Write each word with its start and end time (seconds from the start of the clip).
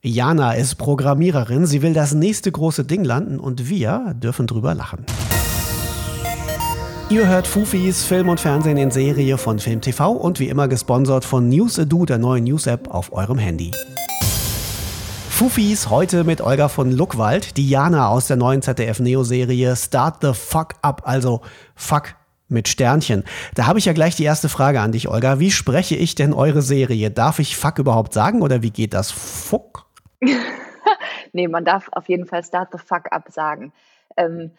Jana 0.00 0.52
ist 0.52 0.76
Programmiererin, 0.76 1.66
sie 1.66 1.82
will 1.82 1.92
das 1.92 2.14
nächste 2.14 2.52
große 2.52 2.84
Ding 2.84 3.02
landen 3.02 3.40
und 3.40 3.68
wir 3.68 4.14
dürfen 4.14 4.46
drüber 4.46 4.72
lachen. 4.72 5.04
Ihr 7.10 7.26
hört 7.26 7.48
Fufis 7.48 8.04
Film 8.04 8.28
und 8.28 8.38
Fernsehen 8.38 8.76
in 8.76 8.92
Serie 8.92 9.38
von 9.38 9.58
Film 9.58 9.80
TV 9.80 10.12
und 10.12 10.38
wie 10.38 10.48
immer 10.48 10.68
gesponsert 10.68 11.24
von 11.24 11.48
News 11.48 11.78
Edu, 11.78 12.06
der 12.06 12.18
neuen 12.18 12.44
News-App 12.44 12.94
auf 12.94 13.12
eurem 13.12 13.38
Handy. 13.38 13.72
Fufis 15.28 15.90
heute 15.90 16.22
mit 16.22 16.42
Olga 16.42 16.68
von 16.68 16.92
Luckwald, 16.92 17.56
Diana 17.56 18.08
aus 18.08 18.28
der 18.28 18.36
neuen 18.36 18.62
ZDF-Neo-Serie 18.62 19.74
Start 19.74 20.18
the 20.22 20.32
Fuck 20.32 20.74
Up, 20.82 21.02
also 21.06 21.40
Fuck 21.74 22.14
mit 22.46 22.68
Sternchen. 22.68 23.24
Da 23.56 23.66
habe 23.66 23.80
ich 23.80 23.86
ja 23.86 23.94
gleich 23.94 24.14
die 24.14 24.24
erste 24.24 24.48
Frage 24.48 24.80
an 24.80 24.92
dich, 24.92 25.08
Olga. 25.08 25.40
Wie 25.40 25.50
spreche 25.50 25.96
ich 25.96 26.14
denn 26.14 26.34
eure 26.34 26.62
Serie? 26.62 27.10
Darf 27.10 27.40
ich 27.40 27.56
Fuck 27.56 27.78
überhaupt 27.78 28.14
sagen 28.14 28.42
oder 28.42 28.62
wie 28.62 28.70
geht 28.70 28.94
das? 28.94 29.10
Fuck? 29.10 29.87
nee, 31.32 31.48
man 31.48 31.64
darf 31.64 31.88
auf 31.92 32.08
jeden 32.08 32.26
Fall 32.26 32.42
Start 32.44 32.70
the 32.72 32.78
Fuck 32.78 33.12
Up 33.12 33.30
sagen. 33.30 33.72
Ähm, 34.16 34.52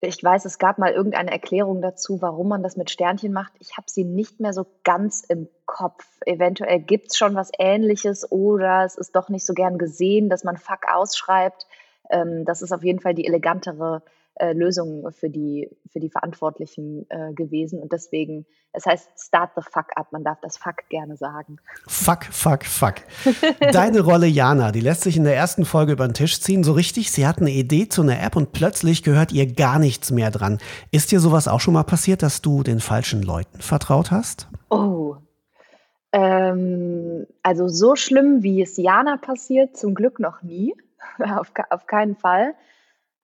ich 0.00 0.22
weiß, 0.22 0.44
es 0.44 0.58
gab 0.58 0.78
mal 0.78 0.92
irgendeine 0.92 1.32
Erklärung 1.32 1.82
dazu, 1.82 2.22
warum 2.22 2.48
man 2.48 2.62
das 2.62 2.76
mit 2.76 2.88
Sternchen 2.88 3.32
macht. 3.32 3.52
Ich 3.58 3.76
habe 3.76 3.90
sie 3.90 4.04
nicht 4.04 4.38
mehr 4.38 4.52
so 4.52 4.66
ganz 4.84 5.24
im 5.28 5.48
Kopf. 5.66 6.06
Eventuell 6.24 6.78
gibt 6.78 7.08
es 7.10 7.16
schon 7.16 7.34
was 7.34 7.50
Ähnliches 7.58 8.30
oder 8.30 8.84
es 8.84 8.96
ist 8.96 9.16
doch 9.16 9.28
nicht 9.28 9.44
so 9.44 9.54
gern 9.54 9.76
gesehen, 9.76 10.28
dass 10.28 10.44
man 10.44 10.56
Fuck 10.56 10.86
ausschreibt. 10.88 11.66
Ähm, 12.10 12.44
das 12.44 12.62
ist 12.62 12.72
auf 12.72 12.84
jeden 12.84 13.00
Fall 13.00 13.14
die 13.14 13.26
elegantere 13.26 14.02
äh, 14.38 14.52
Lösung 14.52 15.10
für 15.12 15.30
die, 15.30 15.70
für 15.92 16.00
die 16.00 16.10
Verantwortlichen 16.10 17.06
äh, 17.08 17.32
gewesen. 17.34 17.80
Und 17.80 17.92
deswegen, 17.92 18.46
es 18.72 18.86
heißt 18.86 19.10
Start 19.16 19.52
the 19.56 19.62
Fuck 19.62 19.86
up. 19.96 20.12
Man 20.12 20.24
darf 20.24 20.38
das 20.40 20.56
Fuck 20.56 20.88
gerne 20.88 21.16
sagen. 21.16 21.56
Fuck, 21.86 22.24
fuck, 22.24 22.64
fuck. 22.64 22.94
Deine 23.72 24.00
Rolle 24.00 24.26
Jana, 24.26 24.72
die 24.72 24.80
lässt 24.80 25.02
sich 25.02 25.16
in 25.16 25.24
der 25.24 25.36
ersten 25.36 25.64
Folge 25.64 25.92
über 25.92 26.06
den 26.06 26.14
Tisch 26.14 26.40
ziehen. 26.40 26.64
So 26.64 26.72
richtig, 26.72 27.10
sie 27.10 27.26
hat 27.26 27.38
eine 27.38 27.50
Idee 27.50 27.88
zu 27.88 28.02
einer 28.02 28.22
App 28.22 28.36
und 28.36 28.52
plötzlich 28.52 29.02
gehört 29.02 29.32
ihr 29.32 29.52
gar 29.52 29.78
nichts 29.78 30.10
mehr 30.10 30.30
dran. 30.30 30.58
Ist 30.90 31.12
dir 31.12 31.20
sowas 31.20 31.48
auch 31.48 31.60
schon 31.60 31.74
mal 31.74 31.84
passiert, 31.84 32.22
dass 32.22 32.42
du 32.42 32.62
den 32.62 32.80
falschen 32.80 33.22
Leuten 33.22 33.60
vertraut 33.60 34.10
hast? 34.10 34.48
Oh, 34.70 35.16
ähm, 36.12 37.26
also 37.42 37.68
so 37.68 37.94
schlimm, 37.94 38.42
wie 38.42 38.62
es 38.62 38.76
Jana 38.76 39.18
passiert, 39.18 39.76
zum 39.76 39.94
Glück 39.94 40.20
noch 40.20 40.42
nie. 40.42 40.74
auf, 41.18 41.52
auf 41.70 41.86
keinen 41.86 42.16
Fall. 42.16 42.54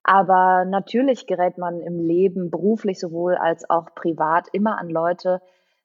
Aber 0.05 0.65
natürlich 0.65 1.27
gerät 1.27 1.59
man 1.59 1.81
im 1.81 1.99
Leben, 1.99 2.51
beruflich 2.51 3.01
sowohl 3.01 3.35
als 3.35 3.69
auch 3.69 3.95
privat, 3.95 4.49
immer 4.53 4.79
an 4.79 4.91
Leute, 4.91 5.41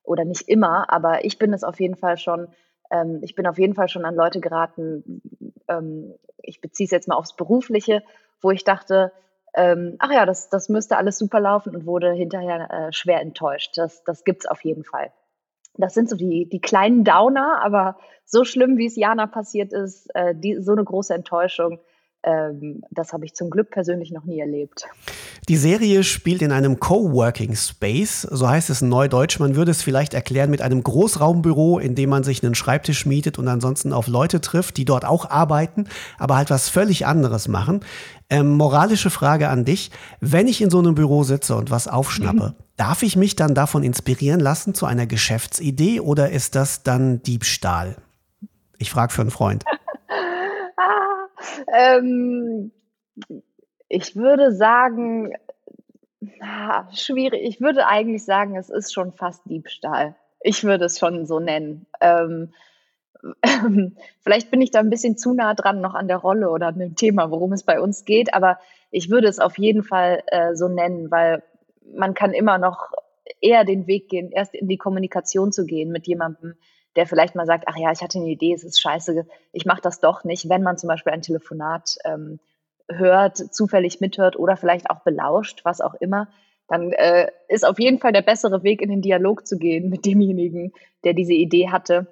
oder 0.09 0.25
nicht 0.25 0.50
immer, 0.50 0.92
aber 0.92 1.23
ich 1.23 1.38
bin 1.38 1.53
es 1.53 1.64
auf 1.64 1.80
jeden 1.80 1.95
Fall 1.95 2.17
schon, 2.17 2.47
ähm, 2.92 3.20
ich 3.22 3.36
bin 3.36 3.45
auf 3.45 3.59
jeden 3.59 3.75
Fall 3.75 3.88
schon 3.88 4.06
an 4.06 4.16
Leute 4.16 4.40
geraten, 4.40 5.22
ähm, 5.67 6.16
ich 6.42 6.62
beziehe 6.62 6.86
es 6.86 6.92
jetzt 6.92 7.08
mal 7.08 7.16
aufs 7.16 7.36
Berufliche, 7.36 8.03
wo 8.42 8.50
ich 8.50 8.64
dachte, 8.64 9.12
ähm, 9.53 9.95
ach 10.00 10.12
ja, 10.12 10.25
das, 10.25 10.50
das 10.50 10.67
müsste 10.67 10.97
alles 10.97 11.17
super 11.17 11.40
laufen 11.40 11.75
und 11.75 11.86
wurde 11.86 12.12
hinterher 12.12 12.72
äh, 12.72 12.94
schwer 12.94 13.22
enttäuscht. 13.22 13.78
Das, 13.78 14.03
das 14.03 14.23
gibt 14.23 14.44
es 14.44 14.45
auf 14.50 14.64
jeden 14.64 14.84
Fall. 14.84 15.12
Das 15.75 15.94
sind 15.94 16.09
so 16.09 16.16
die, 16.16 16.47
die 16.47 16.62
kleinen 16.62 17.03
Downer, 17.03 17.62
aber 17.64 17.97
so 18.25 18.44
schlimm, 18.44 18.78
wie 18.78 18.86
es 18.88 18.95
Jana 18.95 19.28
passiert 19.28 19.73
ist, 19.73 20.09
äh, 20.16 20.36
die, 20.36 20.62
so 20.62 20.72
eine 20.72 20.84
große 20.84 21.14
Enttäuschung, 21.14 21.80
ähm, 22.23 22.81
das 22.92 23.14
habe 23.14 23.25
ich 23.25 23.34
zum 23.34 23.50
Glück 23.50 23.72
persönlich 23.72 24.12
noch 24.12 24.25
nie 24.25 24.39
erlebt. 24.39 24.86
Die 25.48 25.56
Serie 25.56 26.03
spielt 26.03 26.42
in 26.42 26.52
einem 26.52 26.80
Coworking 26.80 27.56
Space, 27.56 28.22
so 28.22 28.48
heißt 28.48 28.70
es 28.70 28.81
in 28.81 28.89
Neudeutsch. 28.89 29.39
Man 29.39 29.56
würde 29.56 29.72
es 29.72 29.81
vielleicht 29.81 30.14
erklären 30.14 30.50
mit 30.50 30.62
einem 30.62 30.84
Großraumbüro, 30.84 31.80
in 31.80 31.95
dem 31.95 32.09
man 32.09 32.23
sich 32.23 32.44
einen 32.44 32.56
Schreibtisch 32.56 33.06
mietet 33.06 33.40
und 33.40 33.47
ansonsten 33.47 33.94
auf 33.94 34.08
Leute 34.08 34.42
trifft, 34.42 34.78
die 34.78 34.86
dort 34.86 35.06
auch 35.06 35.30
arbeiten, 35.30 35.86
aber 36.17 36.36
halt 36.36 36.50
was 36.50 36.67
völlig 36.67 37.06
anderes 37.06 37.47
machen. 37.47 37.81
Ähm, 38.30 38.58
moralische 38.58 39.09
Frage 39.09 39.50
an 39.50 39.64
dich. 39.64 39.90
Wenn 40.20 40.47
ich 40.47 40.62
in 40.62 40.70
so 40.70 40.80
einem 40.80 40.95
Büro 40.95 41.23
sitze 41.23 41.56
und 41.56 41.72
was 41.72 41.88
aufschnappe, 41.88 42.50
mhm. 42.50 42.64
darf 42.75 43.02
ich 43.02 43.16
mich 43.16 43.35
dann 43.35 43.56
davon 43.56 43.84
inspirieren 43.84 44.41
lassen 44.41 44.74
zu 44.74 44.85
einer 44.85 45.08
Geschäftsidee 45.08 46.02
oder 46.02 46.29
ist 46.29 46.56
das 46.56 46.84
dann 46.84 47.24
Diebstahl? 47.24 47.96
Ich 48.78 48.91
frage 48.91 49.13
für 49.13 49.22
einen 49.22 49.31
Freund. 49.31 49.63
Ähm, 51.74 52.72
ich 53.88 54.16
würde 54.16 54.52
sagen, 54.52 55.34
ah, 56.41 56.85
schwierig. 56.94 57.41
Ich 57.44 57.62
würde 57.62 57.88
eigentlich 57.88 58.24
sagen, 58.24 58.56
es 58.56 58.69
ist 58.69 58.94
schon 58.94 59.13
fast 59.13 59.41
Diebstahl. 59.46 60.16
Ich 60.41 60.63
würde 60.63 60.85
es 60.85 61.00
schon 61.00 61.25
so 61.25 61.40
nennen. 61.40 61.85
Ähm, 62.02 62.53
ähm, 63.41 63.96
vielleicht 64.22 64.52
bin 64.52 64.62
ich 64.62 64.72
da 64.72 64.79
ein 64.79 64.90
bisschen 64.90 65.18
zu 65.18 65.34
nah 65.34 65.53
dran 65.53 65.81
noch 65.81 65.94
an 65.94 66.08
der 66.08 66.18
Rolle 66.18 66.50
oder 66.50 66.68
an 66.68 66.79
dem 66.79 66.96
Thema, 66.96 67.31
worum 67.31 67.53
es 67.53 67.63
bei 67.63 67.79
uns 67.79 68.06
geht, 68.06 68.34
aber 68.34 68.59
ich 68.91 69.09
würde 69.09 69.28
es 69.28 69.40
auf 69.40 69.58
jeden 69.58 69.84
Fall 69.84 70.24
äh, 70.28 70.56
so 70.56 70.68
nennen, 70.68 71.12
weil 71.12 71.44
man 71.94 72.13
kann 72.13 72.34
immer 72.34 72.58
noch 72.58 72.91
eher 73.41 73.63
den 73.63 73.88
Weg 73.88 74.09
gehen, 74.09 74.31
erst 74.31 74.56
in 74.56 74.68
die 74.68 74.78
Kommunikation 74.78 75.52
zu 75.52 75.66
gehen 75.66 75.91
mit 75.91 76.08
jemandem, 76.08 76.56
der 76.95 77.05
vielleicht 77.05 77.35
mal 77.35 77.45
sagt, 77.45 77.66
ach 77.67 77.77
ja, 77.77 77.91
ich 77.91 78.01
hatte 78.01 78.19
eine 78.19 78.29
Idee, 78.29 78.53
es 78.53 78.63
ist 78.63 78.81
scheiße, 78.81 79.25
ich 79.51 79.66
mache 79.66 79.81
das 79.81 80.00
doch 80.00 80.23
nicht, 80.23 80.50
wenn 80.50 80.63
man 80.63 80.77
zum 80.77 80.88
Beispiel 80.88 81.13
ein 81.13 81.22
Telefonat 81.22 81.97
ähm, 82.05 82.39
hört, 82.89 83.38
zufällig 83.38 84.01
mithört 84.01 84.38
oder 84.38 84.57
vielleicht 84.57 84.89
auch 84.89 85.01
belauscht, 85.01 85.61
was 85.63 85.81
auch 85.81 85.94
immer, 85.95 86.28
dann 86.67 86.91
äh, 86.91 87.28
ist 87.47 87.66
auf 87.66 87.79
jeden 87.79 87.99
Fall 87.99 88.11
der 88.11 88.22
bessere 88.22 88.63
Weg, 88.63 88.81
in 88.81 88.89
den 88.89 89.01
Dialog 89.01 89.47
zu 89.47 89.57
gehen 89.57 89.89
mit 89.89 90.05
demjenigen, 90.05 90.73
der 91.03 91.13
diese 91.13 91.33
Idee 91.33 91.69
hatte 91.69 92.07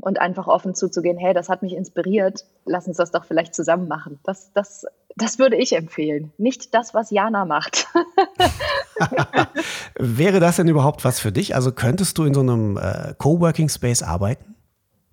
und 0.00 0.20
einfach 0.20 0.46
offen 0.46 0.74
zuzugehen, 0.74 1.18
hey, 1.18 1.34
das 1.34 1.48
hat 1.48 1.62
mich 1.62 1.74
inspiriert, 1.74 2.44
lass 2.64 2.86
uns 2.86 2.96
das 2.96 3.10
doch 3.10 3.24
vielleicht 3.24 3.54
zusammen 3.54 3.88
machen. 3.88 4.20
Das, 4.24 4.52
das, 4.52 4.86
das 5.16 5.38
würde 5.38 5.56
ich 5.56 5.74
empfehlen. 5.74 6.32
Nicht 6.38 6.74
das, 6.74 6.94
was 6.94 7.10
Jana 7.10 7.44
macht. 7.44 7.88
Wäre 9.98 10.40
das 10.40 10.56
denn 10.56 10.68
überhaupt 10.68 11.04
was 11.04 11.20
für 11.20 11.32
dich? 11.32 11.54
Also 11.54 11.72
könntest 11.72 12.18
du 12.18 12.24
in 12.24 12.34
so 12.34 12.40
einem 12.40 12.76
äh, 12.76 13.14
Coworking 13.18 13.68
Space 13.68 14.02
arbeiten? 14.02 14.54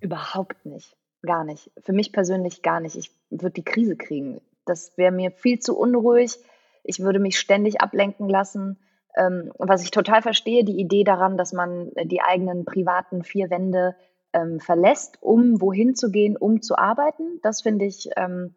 Überhaupt 0.00 0.64
nicht. 0.66 0.96
Gar 1.22 1.44
nicht. 1.44 1.70
Für 1.82 1.92
mich 1.92 2.12
persönlich 2.12 2.62
gar 2.62 2.80
nicht. 2.80 2.96
Ich 2.96 3.10
würde 3.30 3.50
die 3.50 3.64
Krise 3.64 3.96
kriegen. 3.96 4.40
Das 4.64 4.92
wäre 4.96 5.12
mir 5.12 5.30
viel 5.30 5.58
zu 5.58 5.76
unruhig. 5.76 6.38
Ich 6.84 7.00
würde 7.00 7.18
mich 7.18 7.38
ständig 7.38 7.80
ablenken 7.80 8.28
lassen. 8.28 8.78
Ähm, 9.16 9.50
was 9.58 9.82
ich 9.82 9.90
total 9.90 10.22
verstehe, 10.22 10.64
die 10.64 10.78
Idee 10.78 11.04
daran, 11.04 11.36
dass 11.36 11.52
man 11.52 11.90
die 12.04 12.20
eigenen 12.20 12.64
privaten 12.64 13.24
vier 13.24 13.50
Wände 13.50 13.96
ähm, 14.32 14.60
verlässt, 14.60 15.18
um 15.22 15.60
wohin 15.60 15.94
zu 15.94 16.10
gehen, 16.10 16.36
um 16.36 16.62
zu 16.62 16.76
arbeiten. 16.76 17.40
Das 17.42 17.62
finde 17.62 17.86
ich, 17.86 18.10
ähm, 18.16 18.54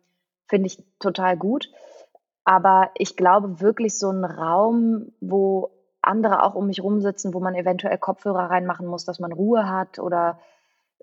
finde 0.48 0.68
ich 0.68 0.84
total 1.00 1.38
gut. 1.38 1.72
Aber 2.50 2.90
ich 2.96 3.16
glaube 3.16 3.62
wirklich 3.62 4.00
so 4.00 4.10
ein 4.10 4.26
Raum, 4.26 5.12
wo 5.22 5.70
andere 6.02 6.42
auch 6.42 6.56
um 6.56 6.66
mich 6.66 6.82
rumsitzen, 6.82 7.32
wo 7.36 7.40
man 7.40 7.54
eventuell 7.54 8.00
Kopfhörer 8.00 8.50
reinmachen 8.50 8.88
muss, 8.88 9.06
dass 9.06 9.20
man 9.20 9.32
Ruhe 9.32 9.70
hat 9.70 10.00
oder 10.00 10.40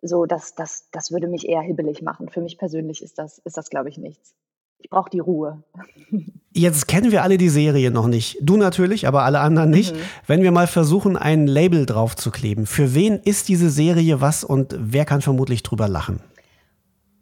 so, 0.03 0.27
das, 0.27 0.57
das, 0.57 0.91
das 0.91 1.13
würde 1.13 1.29
mich 1.29 1.49
eher 1.49 1.61
hibbelig 1.61 2.03
machen. 2.03 2.31
Für 2.31 2.41
mich 2.41 2.59
persönlich 2.59 3.01
ist 3.01 3.21
das, 3.21 3.39
ist 3.39 3.57
das 3.57 3.71
glaube 3.71 3.89
ich, 3.91 3.97
nichts. 3.97 4.35
Ich 4.79 4.91
brauche 4.91 5.09
die 5.09 5.21
Ruhe. 5.21 5.63
Jetzt 6.53 6.89
kennen 6.89 7.13
wir 7.13 7.23
alle 7.23 7.39
die 7.39 7.49
Serie 7.49 7.93
noch 7.93 8.09
nicht. 8.09 8.39
Du 8.41 8.57
natürlich, 8.57 9.07
aber 9.07 9.23
alle 9.23 9.39
anderen 9.39 9.71
nicht. 9.71 9.95
Mhm. 9.95 10.01
Wenn 10.27 10.43
wir 10.43 10.51
mal 10.51 10.67
versuchen, 10.67 11.17
ein 11.17 11.47
Label 11.47 11.87
drauf 11.87 12.17
zu 12.17 12.33
kleben, 12.33 12.67
für 12.67 12.93
wen 12.93 13.21
ist 13.21 13.49
diese 13.49 13.71
Serie 13.71 14.21
was 14.21 14.43
und 14.43 14.75
wer 14.77 15.05
kann 15.05 15.23
vermutlich 15.23 15.63
drüber 15.63 15.87
lachen? 15.87 16.19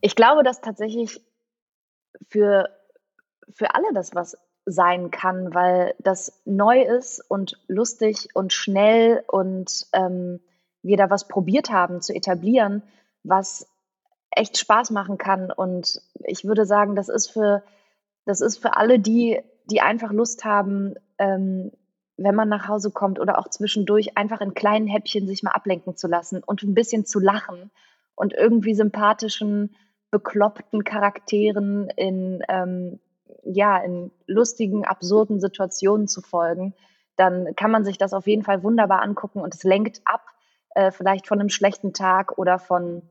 Ich 0.01 0.17
glaube, 0.17 0.43
dass 0.45 0.63
tatsächlich 0.63 1.21
für, 2.31 2.71
für 3.53 3.75
alle 3.75 3.93
das 3.93 4.15
was 4.15 4.37
sein 4.67 5.11
kann, 5.11 5.55
weil 5.55 5.95
das 5.99 6.41
neu 6.45 6.83
ist 6.83 7.21
und 7.29 7.61
lustig 7.69 8.29
und 8.35 8.53
schnell 8.53 9.23
und 9.27 9.87
ähm, 9.93 10.41
wir 10.83 10.97
da 10.97 11.11
was 11.11 11.29
probiert 11.29 11.71
haben 11.71 12.01
zu 12.01 12.15
etablieren, 12.15 12.83
was 13.23 13.67
echt 14.31 14.59
Spaß 14.59 14.91
machen 14.91 15.19
kann. 15.19 15.51
Und 15.51 16.01
ich 16.25 16.45
würde 16.45 16.67
sagen, 16.67 16.97
das 16.97 17.09
ist 17.09 17.31
für, 17.31 17.63
das 18.25 18.41
ist 18.41 18.59
für 18.59 18.77
alle 18.77 18.99
die, 18.99 19.41
die 19.67 19.81
einfach 19.81 20.13
Lust 20.13 20.45
haben, 20.45 20.95
ähm, 21.19 21.73
wenn 22.17 22.35
man 22.35 22.49
nach 22.49 22.69
Hause 22.69 22.91
kommt 22.91 23.19
oder 23.19 23.39
auch 23.39 23.49
zwischendurch 23.49 24.17
einfach 24.17 24.41
in 24.41 24.55
kleinen 24.55 24.87
Häppchen 24.87 25.27
sich 25.27 25.43
mal 25.43 25.51
ablenken 25.51 25.97
zu 25.97 26.07
lassen 26.07 26.43
und 26.45 26.63
ein 26.63 26.75
bisschen 26.75 27.07
zu 27.07 27.19
lachen 27.19 27.71
und 28.15 28.33
irgendwie 28.33 28.75
sympathischen, 28.75 29.75
bekloppten 30.11 30.85
Charakteren 30.85 31.91
in, 31.97 32.43
ähm, 32.49 33.01
ja, 33.45 33.79
in 33.79 34.11
lustigen, 34.27 34.85
absurden 34.85 35.41
Situationen 35.41 36.09
zu 36.09 36.21
folgen, 36.21 36.75
dann 37.17 37.55
kann 37.57 37.71
man 37.71 37.85
sich 37.85 37.99
das 37.99 38.13
auf 38.13 38.27
jeden 38.27 38.43
Fall 38.43 38.63
wunderbar 38.63 39.03
angucken 39.03 39.41
und 39.41 39.55
es 39.55 39.63
lenkt 39.63 40.01
ab, 40.05 40.23
äh, 40.75 40.91
vielleicht 40.91 41.27
von 41.27 41.41
einem 41.41 41.49
schlechten 41.49 41.93
Tag 41.93 42.39
oder 42.39 42.59
von 42.59 43.03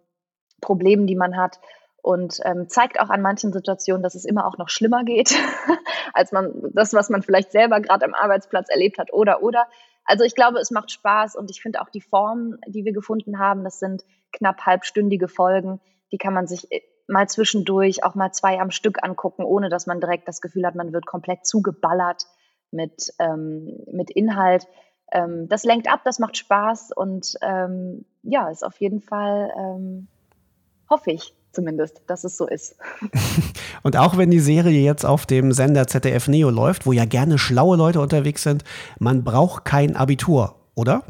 Problemen, 0.62 1.08
die 1.08 1.16
man 1.16 1.38
hat 1.38 1.60
und 2.02 2.40
ähm, 2.44 2.68
zeigt 2.68 3.00
auch 3.00 3.10
an 3.10 3.22
manchen 3.22 3.54
Situationen, 3.54 4.04
dass 4.04 4.16
es 4.16 4.26
immer 4.26 4.46
auch 4.46 4.58
noch 4.58 4.70
schlimmer 4.70 5.04
geht, 5.04 5.36
als 6.14 6.32
man 6.32 6.52
das, 6.74 6.94
was 6.94 7.10
man 7.10 7.22
vielleicht 7.22 7.52
selber 7.52 7.80
gerade 7.80 8.06
am 8.06 8.14
Arbeitsplatz 8.14 8.70
erlebt 8.70 8.98
hat 8.98 9.14
oder 9.14 9.42
oder. 9.42 9.68
Also 10.06 10.26
ich 10.26 10.36
glaube, 10.36 10.60
es 10.60 10.70
macht 10.70 10.92
Spaß 10.92 11.38
und 11.38 11.50
ich 11.50 11.62
finde 11.62 11.82
auch 11.82 11.90
die 11.90 12.02
Form, 12.02 12.58
die 12.68 12.84
wir 12.84 12.92
gefunden 12.92 13.40
haben, 13.40 13.64
das 13.64 13.80
sind 13.80 14.04
knapp 14.34 14.66
halbstündige 14.66 15.30
Folgen, 15.30 15.80
die 16.12 16.18
kann 16.18 16.34
man 16.34 16.46
sich 16.46 16.68
mal 17.08 17.28
zwischendurch 17.28 18.04
auch 18.04 18.16
mal 18.16 18.32
zwei 18.32 18.60
am 18.60 18.72
Stück 18.72 19.04
angucken, 19.04 19.44
ohne 19.44 19.70
dass 19.70 19.88
man 19.88 20.00
direkt 20.00 20.28
das 20.28 20.42
Gefühl 20.42 20.66
hat, 20.66 20.76
man 20.76 20.94
wird 20.94 21.06
komplett 21.06 21.46
zugeballert 21.46 22.26
mit, 22.72 23.14
ähm, 23.20 23.78
mit 23.92 24.10
Inhalt. 24.10 24.68
Ähm, 25.12 25.48
das 25.48 25.64
lenkt 25.64 25.90
ab, 25.90 26.02
das 26.06 26.20
macht 26.20 26.38
Spaß 26.38 26.92
und 26.96 27.36
ähm, 27.42 28.06
ja, 28.24 28.50
ist 28.50 28.66
auf 28.66 28.78
jeden 28.80 29.02
Fall, 29.02 29.52
ähm, 29.58 30.08
hoffe 30.90 31.12
ich 31.12 31.36
zumindest, 31.54 32.02
dass 32.08 32.24
es 32.24 32.36
so 32.36 32.48
ist. 32.48 32.76
Und 33.84 33.98
auch 33.98 34.18
wenn 34.18 34.32
die 34.32 34.40
Serie 34.40 34.82
jetzt 34.82 35.06
auf 35.06 35.26
dem 35.26 35.52
Sender 35.52 35.88
ZDF 35.88 36.28
Neo 36.28 36.50
läuft, 36.50 36.86
wo 36.86 36.92
ja 36.92 37.06
gerne 37.06 37.38
schlaue 37.38 37.78
Leute 37.78 38.02
unterwegs 38.02 38.44
sind, 38.44 38.64
man 38.98 39.24
braucht 39.24 39.66
kein 39.66 39.96
Abitur, 39.96 40.56
oder? 40.74 41.04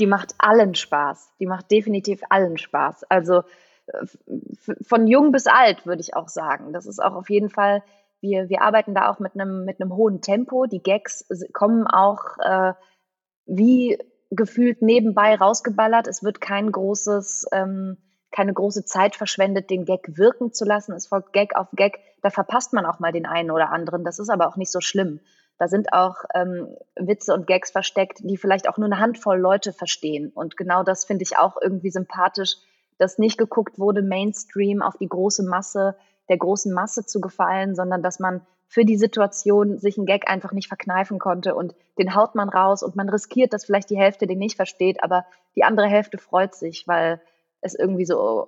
Die 0.00 0.06
macht 0.06 0.34
allen 0.38 0.74
Spaß. 0.74 1.32
Die 1.38 1.46
macht 1.46 1.70
definitiv 1.70 2.20
allen 2.28 2.58
Spaß. 2.58 3.04
Also 3.04 3.42
von 4.82 5.06
jung 5.06 5.32
bis 5.32 5.46
alt, 5.46 5.86
würde 5.86 6.00
ich 6.00 6.14
auch 6.14 6.28
sagen. 6.28 6.72
Das 6.72 6.86
ist 6.86 7.02
auch 7.02 7.14
auf 7.14 7.30
jeden 7.30 7.50
Fall, 7.50 7.82
wir, 8.20 8.48
wir 8.48 8.62
arbeiten 8.62 8.94
da 8.94 9.10
auch 9.10 9.18
mit 9.18 9.34
einem, 9.34 9.64
mit 9.64 9.80
einem 9.80 9.94
hohen 9.94 10.20
Tempo. 10.20 10.66
Die 10.66 10.82
Gags 10.82 11.26
kommen 11.52 11.86
auch 11.86 12.38
äh, 12.38 12.72
wie 13.46 13.98
gefühlt 14.30 14.82
nebenbei 14.82 15.34
rausgeballert. 15.34 16.06
Es 16.06 16.22
wird 16.22 16.40
kein 16.40 16.70
großes, 16.70 17.46
ähm, 17.52 17.96
keine 18.30 18.52
große 18.52 18.84
Zeit 18.84 19.16
verschwendet, 19.16 19.70
den 19.70 19.84
Gag 19.84 20.18
wirken 20.18 20.52
zu 20.52 20.64
lassen. 20.64 20.92
Es 20.92 21.06
folgt 21.06 21.32
Gag 21.32 21.56
auf 21.56 21.68
Gag. 21.72 22.00
Da 22.22 22.30
verpasst 22.30 22.72
man 22.72 22.84
auch 22.84 22.98
mal 22.98 23.12
den 23.12 23.26
einen 23.26 23.50
oder 23.50 23.70
anderen. 23.70 24.04
Das 24.04 24.18
ist 24.18 24.28
aber 24.28 24.48
auch 24.48 24.56
nicht 24.56 24.70
so 24.70 24.80
schlimm. 24.80 25.20
Da 25.58 25.66
sind 25.66 25.92
auch 25.92 26.16
ähm, 26.34 26.76
Witze 26.94 27.34
und 27.34 27.46
Gags 27.46 27.70
versteckt, 27.70 28.18
die 28.22 28.36
vielleicht 28.36 28.68
auch 28.68 28.76
nur 28.76 28.86
eine 28.86 29.00
Handvoll 29.00 29.38
Leute 29.38 29.72
verstehen. 29.72 30.30
Und 30.32 30.56
genau 30.56 30.84
das 30.84 31.04
finde 31.04 31.24
ich 31.24 31.36
auch 31.36 31.56
irgendwie 31.60 31.90
sympathisch, 31.90 32.56
dass 32.98 33.18
nicht 33.18 33.38
geguckt 33.38 33.78
wurde, 33.78 34.02
Mainstream 34.02 34.82
auf 34.82 34.96
die 34.96 35.08
große 35.08 35.42
Masse, 35.44 35.96
der 36.28 36.36
großen 36.36 36.72
Masse 36.72 37.06
zu 37.06 37.20
gefallen, 37.20 37.74
sondern 37.74 38.02
dass 38.02 38.18
man 38.18 38.42
für 38.66 38.84
die 38.84 38.98
Situation 38.98 39.78
sich 39.78 39.96
einen 39.96 40.06
Gag 40.06 40.30
einfach 40.30 40.52
nicht 40.52 40.68
verkneifen 40.68 41.18
konnte 41.18 41.54
und 41.54 41.74
den 41.98 42.14
haut 42.14 42.34
man 42.34 42.50
raus 42.50 42.82
und 42.82 42.96
man 42.96 43.08
riskiert, 43.08 43.54
dass 43.54 43.64
vielleicht 43.64 43.88
die 43.88 43.98
Hälfte 43.98 44.26
den 44.26 44.38
nicht 44.38 44.56
versteht, 44.56 45.02
aber 45.02 45.24
die 45.56 45.64
andere 45.64 45.86
Hälfte 45.86 46.18
freut 46.18 46.54
sich, 46.54 46.86
weil 46.86 47.20
es 47.62 47.74
irgendwie 47.74 48.04
so 48.04 48.46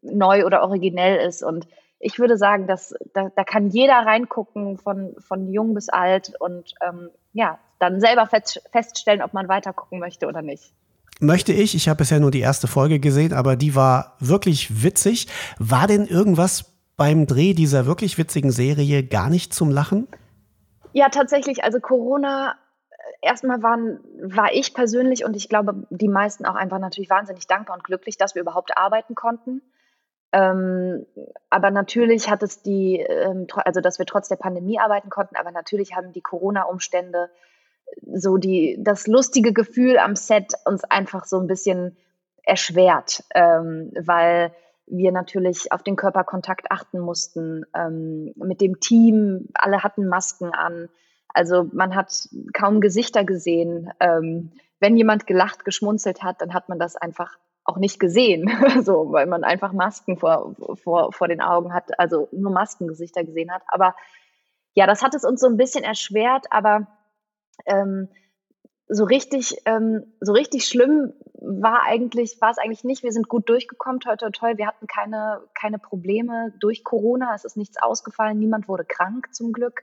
neu 0.00 0.46
oder 0.46 0.62
originell 0.62 1.26
ist. 1.26 1.42
Und 1.42 1.68
ich 1.98 2.18
würde 2.18 2.38
sagen, 2.38 2.66
dass 2.66 2.94
da, 3.12 3.30
da 3.36 3.44
kann 3.44 3.68
jeder 3.68 3.94
reingucken, 3.94 4.78
von, 4.78 5.14
von 5.18 5.52
jung 5.52 5.74
bis 5.74 5.90
alt 5.90 6.32
und 6.40 6.74
ähm, 6.80 7.10
ja, 7.34 7.58
dann 7.78 8.00
selber 8.00 8.26
fest, 8.26 8.62
feststellen, 8.72 9.22
ob 9.22 9.34
man 9.34 9.48
weiter 9.48 9.74
gucken 9.74 10.00
möchte 10.00 10.26
oder 10.26 10.40
nicht 10.40 10.72
möchte 11.20 11.52
ich. 11.52 11.74
Ich 11.74 11.88
habe 11.88 11.98
bisher 11.98 12.20
nur 12.20 12.30
die 12.30 12.40
erste 12.40 12.66
Folge 12.66 13.00
gesehen, 13.00 13.32
aber 13.32 13.56
die 13.56 13.74
war 13.74 14.16
wirklich 14.18 14.82
witzig. 14.82 15.28
War 15.58 15.86
denn 15.86 16.06
irgendwas 16.06 16.72
beim 16.96 17.26
Dreh 17.26 17.54
dieser 17.54 17.86
wirklich 17.86 18.18
witzigen 18.18 18.50
Serie 18.50 19.04
gar 19.04 19.30
nicht 19.30 19.54
zum 19.54 19.70
Lachen? 19.70 20.08
Ja, 20.92 21.08
tatsächlich. 21.08 21.64
Also 21.64 21.80
Corona, 21.80 22.56
äh, 22.90 22.94
erstmal 23.22 23.62
waren, 23.62 24.00
war 24.22 24.52
ich 24.52 24.74
persönlich 24.74 25.24
und 25.24 25.36
ich 25.36 25.48
glaube, 25.48 25.86
die 25.90 26.08
meisten 26.08 26.44
auch 26.44 26.56
einfach 26.56 26.78
natürlich 26.78 27.10
wahnsinnig 27.10 27.46
dankbar 27.46 27.76
und 27.76 27.84
glücklich, 27.84 28.18
dass 28.18 28.34
wir 28.34 28.42
überhaupt 28.42 28.76
arbeiten 28.76 29.14
konnten. 29.14 29.62
Ähm, 30.32 31.06
aber 31.48 31.70
natürlich 31.70 32.30
hat 32.30 32.42
es 32.42 32.62
die, 32.62 32.98
ähm, 33.00 33.46
also 33.64 33.80
dass 33.80 33.98
wir 33.98 34.06
trotz 34.06 34.28
der 34.28 34.36
Pandemie 34.36 34.78
arbeiten 34.78 35.10
konnten, 35.10 35.36
aber 35.36 35.50
natürlich 35.50 35.96
haben 35.96 36.12
die 36.12 36.20
Corona-Umstände 36.20 37.30
so 38.12 38.36
die, 38.36 38.76
das 38.80 39.06
lustige 39.06 39.52
Gefühl 39.52 39.98
am 39.98 40.16
Set 40.16 40.54
uns 40.64 40.84
einfach 40.84 41.24
so 41.24 41.38
ein 41.38 41.46
bisschen 41.46 41.96
erschwert, 42.42 43.22
ähm, 43.34 43.92
weil 44.00 44.52
wir 44.86 45.12
natürlich 45.12 45.72
auf 45.72 45.82
den 45.82 45.96
Körperkontakt 45.96 46.70
achten 46.70 46.98
mussten 46.98 47.64
ähm, 47.74 48.32
mit 48.36 48.60
dem 48.60 48.80
Team. 48.80 49.48
Alle 49.54 49.82
hatten 49.82 50.08
Masken 50.08 50.52
an. 50.52 50.88
Also 51.28 51.68
man 51.72 51.94
hat 51.94 52.28
kaum 52.52 52.80
Gesichter 52.80 53.24
gesehen. 53.24 53.90
Ähm, 54.00 54.52
wenn 54.80 54.96
jemand 54.96 55.26
gelacht, 55.26 55.64
geschmunzelt 55.64 56.22
hat, 56.22 56.40
dann 56.40 56.54
hat 56.54 56.68
man 56.68 56.78
das 56.78 56.96
einfach 56.96 57.38
auch 57.64 57.76
nicht 57.76 58.00
gesehen, 58.00 58.50
so, 58.82 59.12
weil 59.12 59.26
man 59.26 59.44
einfach 59.44 59.72
Masken 59.72 60.16
vor, 60.16 60.56
vor, 60.82 61.12
vor 61.12 61.28
den 61.28 61.40
Augen 61.40 61.72
hat, 61.72 61.98
also 61.98 62.28
nur 62.32 62.50
Maskengesichter 62.50 63.22
gesehen 63.22 63.52
hat. 63.52 63.62
Aber 63.68 63.94
ja, 64.74 64.86
das 64.86 65.02
hat 65.02 65.14
es 65.14 65.24
uns 65.24 65.40
so 65.40 65.46
ein 65.46 65.56
bisschen 65.56 65.84
erschwert, 65.84 66.46
aber 66.50 66.86
ähm, 67.66 68.08
so 68.88 69.04
richtig, 69.04 69.56
ähm, 69.66 70.04
so 70.20 70.32
richtig 70.32 70.64
schlimm 70.66 71.12
war 71.40 71.84
eigentlich, 71.84 72.40
war 72.40 72.50
es 72.50 72.58
eigentlich 72.58 72.84
nicht. 72.84 73.02
Wir 73.02 73.12
sind 73.12 73.28
gut 73.28 73.48
durchgekommen, 73.48 74.00
toll, 74.00 74.16
toll, 74.16 74.32
toll. 74.32 74.58
Wir 74.58 74.66
hatten 74.66 74.86
keine, 74.86 75.42
keine 75.54 75.78
Probleme 75.78 76.52
durch 76.58 76.82
Corona. 76.82 77.34
Es 77.34 77.44
ist 77.44 77.56
nichts 77.56 77.80
ausgefallen. 77.80 78.38
Niemand 78.38 78.68
wurde 78.68 78.84
krank, 78.84 79.32
zum 79.32 79.52
Glück. 79.52 79.82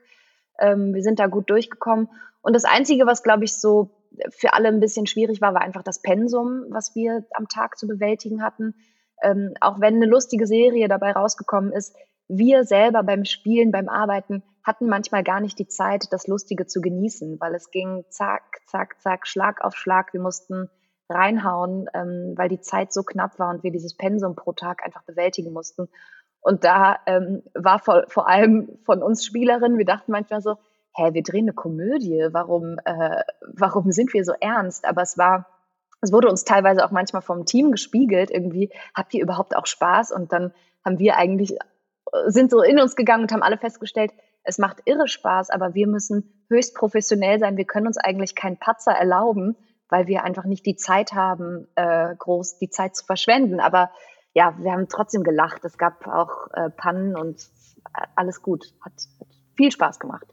Ähm, 0.58 0.94
wir 0.94 1.02
sind 1.02 1.18
da 1.18 1.26
gut 1.26 1.48
durchgekommen. 1.50 2.08
Und 2.42 2.54
das 2.54 2.64
Einzige, 2.64 3.06
was, 3.06 3.22
glaube 3.22 3.44
ich, 3.44 3.54
so 3.54 3.90
für 4.30 4.52
alle 4.52 4.68
ein 4.68 4.80
bisschen 4.80 5.06
schwierig 5.06 5.40
war, 5.40 5.54
war 5.54 5.62
einfach 5.62 5.82
das 5.82 6.00
Pensum, 6.02 6.66
was 6.68 6.94
wir 6.94 7.24
am 7.32 7.48
Tag 7.48 7.78
zu 7.78 7.86
bewältigen 7.86 8.42
hatten. 8.42 8.74
Ähm, 9.22 9.54
auch 9.60 9.80
wenn 9.80 9.96
eine 9.96 10.06
lustige 10.06 10.46
Serie 10.46 10.86
dabei 10.86 11.12
rausgekommen 11.12 11.72
ist, 11.72 11.96
wir 12.28 12.64
selber 12.64 13.02
beim 13.02 13.24
Spielen, 13.24 13.72
beim 13.72 13.88
Arbeiten 13.88 14.42
hatten 14.62 14.86
manchmal 14.86 15.24
gar 15.24 15.40
nicht 15.40 15.58
die 15.58 15.66
Zeit, 15.66 16.12
das 16.12 16.26
Lustige 16.26 16.66
zu 16.66 16.80
genießen, 16.80 17.40
weil 17.40 17.54
es 17.54 17.70
ging 17.70 18.04
zack, 18.10 18.60
zack, 18.66 19.00
zack, 19.00 19.26
Schlag 19.26 19.64
auf 19.64 19.74
Schlag. 19.74 20.12
Wir 20.12 20.20
mussten 20.20 20.68
reinhauen, 21.08 21.88
ähm, 21.94 22.34
weil 22.36 22.48
die 22.48 22.60
Zeit 22.60 22.92
so 22.92 23.02
knapp 23.02 23.38
war 23.38 23.50
und 23.50 23.62
wir 23.62 23.72
dieses 23.72 23.96
Pensum 23.96 24.36
pro 24.36 24.52
Tag 24.52 24.84
einfach 24.84 25.02
bewältigen 25.04 25.52
mussten. 25.52 25.88
Und 26.40 26.64
da 26.64 26.98
ähm, 27.06 27.42
war 27.54 27.78
vor, 27.78 28.04
vor 28.08 28.28
allem 28.28 28.78
von 28.84 29.02
uns 29.02 29.24
Spielerinnen, 29.24 29.78
wir 29.78 29.86
dachten 29.86 30.12
manchmal 30.12 30.42
so, 30.42 30.56
hä, 30.94 31.14
wir 31.14 31.22
drehen 31.22 31.44
eine 31.44 31.52
Komödie, 31.52 32.28
warum, 32.32 32.76
äh, 32.84 33.22
warum 33.40 33.90
sind 33.90 34.12
wir 34.12 34.24
so 34.24 34.32
ernst? 34.38 34.86
Aber 34.86 35.02
es 35.02 35.16
war, 35.18 35.46
es 36.00 36.12
wurde 36.12 36.28
uns 36.28 36.44
teilweise 36.44 36.84
auch 36.84 36.90
manchmal 36.90 37.22
vom 37.22 37.44
Team 37.44 37.72
gespiegelt, 37.72 38.30
irgendwie, 38.30 38.70
habt 38.94 39.14
ihr 39.14 39.22
überhaupt 39.22 39.56
auch 39.56 39.66
Spaß? 39.66 40.12
Und 40.12 40.32
dann 40.32 40.52
haben 40.84 40.98
wir 40.98 41.16
eigentlich, 41.16 41.58
sind 42.26 42.50
so 42.50 42.62
in 42.62 42.80
uns 42.80 42.96
gegangen 42.96 43.22
und 43.22 43.32
haben 43.32 43.42
alle 43.42 43.58
festgestellt, 43.58 44.12
es 44.42 44.58
macht 44.58 44.80
irre 44.86 45.08
Spaß, 45.08 45.50
aber 45.50 45.74
wir 45.74 45.86
müssen 45.86 46.44
höchst 46.48 46.74
professionell 46.74 47.38
sein. 47.38 47.56
Wir 47.56 47.66
können 47.66 47.86
uns 47.86 47.98
eigentlich 47.98 48.34
keinen 48.34 48.58
Patzer 48.58 48.92
erlauben, 48.92 49.56
weil 49.88 50.06
wir 50.06 50.24
einfach 50.24 50.44
nicht 50.44 50.64
die 50.64 50.76
Zeit 50.76 51.12
haben, 51.12 51.68
äh, 51.74 52.14
groß 52.16 52.58
die 52.58 52.70
Zeit 52.70 52.96
zu 52.96 53.04
verschwenden. 53.04 53.60
Aber 53.60 53.90
ja, 54.32 54.54
wir 54.58 54.72
haben 54.72 54.88
trotzdem 54.88 55.22
gelacht. 55.22 55.64
Es 55.64 55.76
gab 55.76 56.06
auch 56.06 56.48
äh, 56.52 56.70
Pannen 56.70 57.16
und 57.16 57.46
alles 58.14 58.42
gut. 58.42 58.72
Hat, 58.84 58.92
hat 58.92 59.28
viel 59.56 59.70
Spaß 59.70 59.98
gemacht. 59.98 60.26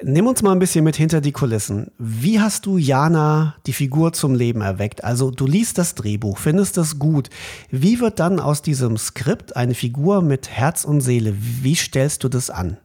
Nimm 0.00 0.28
uns 0.28 0.42
mal 0.42 0.52
ein 0.52 0.60
bisschen 0.60 0.84
mit 0.84 0.94
hinter 0.94 1.20
die 1.20 1.32
Kulissen. 1.32 1.90
Wie 1.98 2.40
hast 2.40 2.66
du 2.66 2.78
Jana, 2.78 3.56
die 3.66 3.72
Figur, 3.72 4.12
zum 4.12 4.34
Leben 4.34 4.60
erweckt? 4.60 5.02
Also 5.02 5.32
du 5.32 5.44
liest 5.44 5.76
das 5.76 5.96
Drehbuch, 5.96 6.38
findest 6.38 6.76
das 6.76 7.00
gut. 7.00 7.30
Wie 7.70 7.98
wird 7.98 8.20
dann 8.20 8.38
aus 8.38 8.62
diesem 8.62 8.96
Skript 8.96 9.56
eine 9.56 9.74
Figur 9.74 10.22
mit 10.22 10.50
Herz 10.50 10.84
und 10.84 11.00
Seele? 11.00 11.34
Wie 11.36 11.74
stellst 11.74 12.22
du 12.22 12.28
das 12.28 12.48
an? 12.48 12.76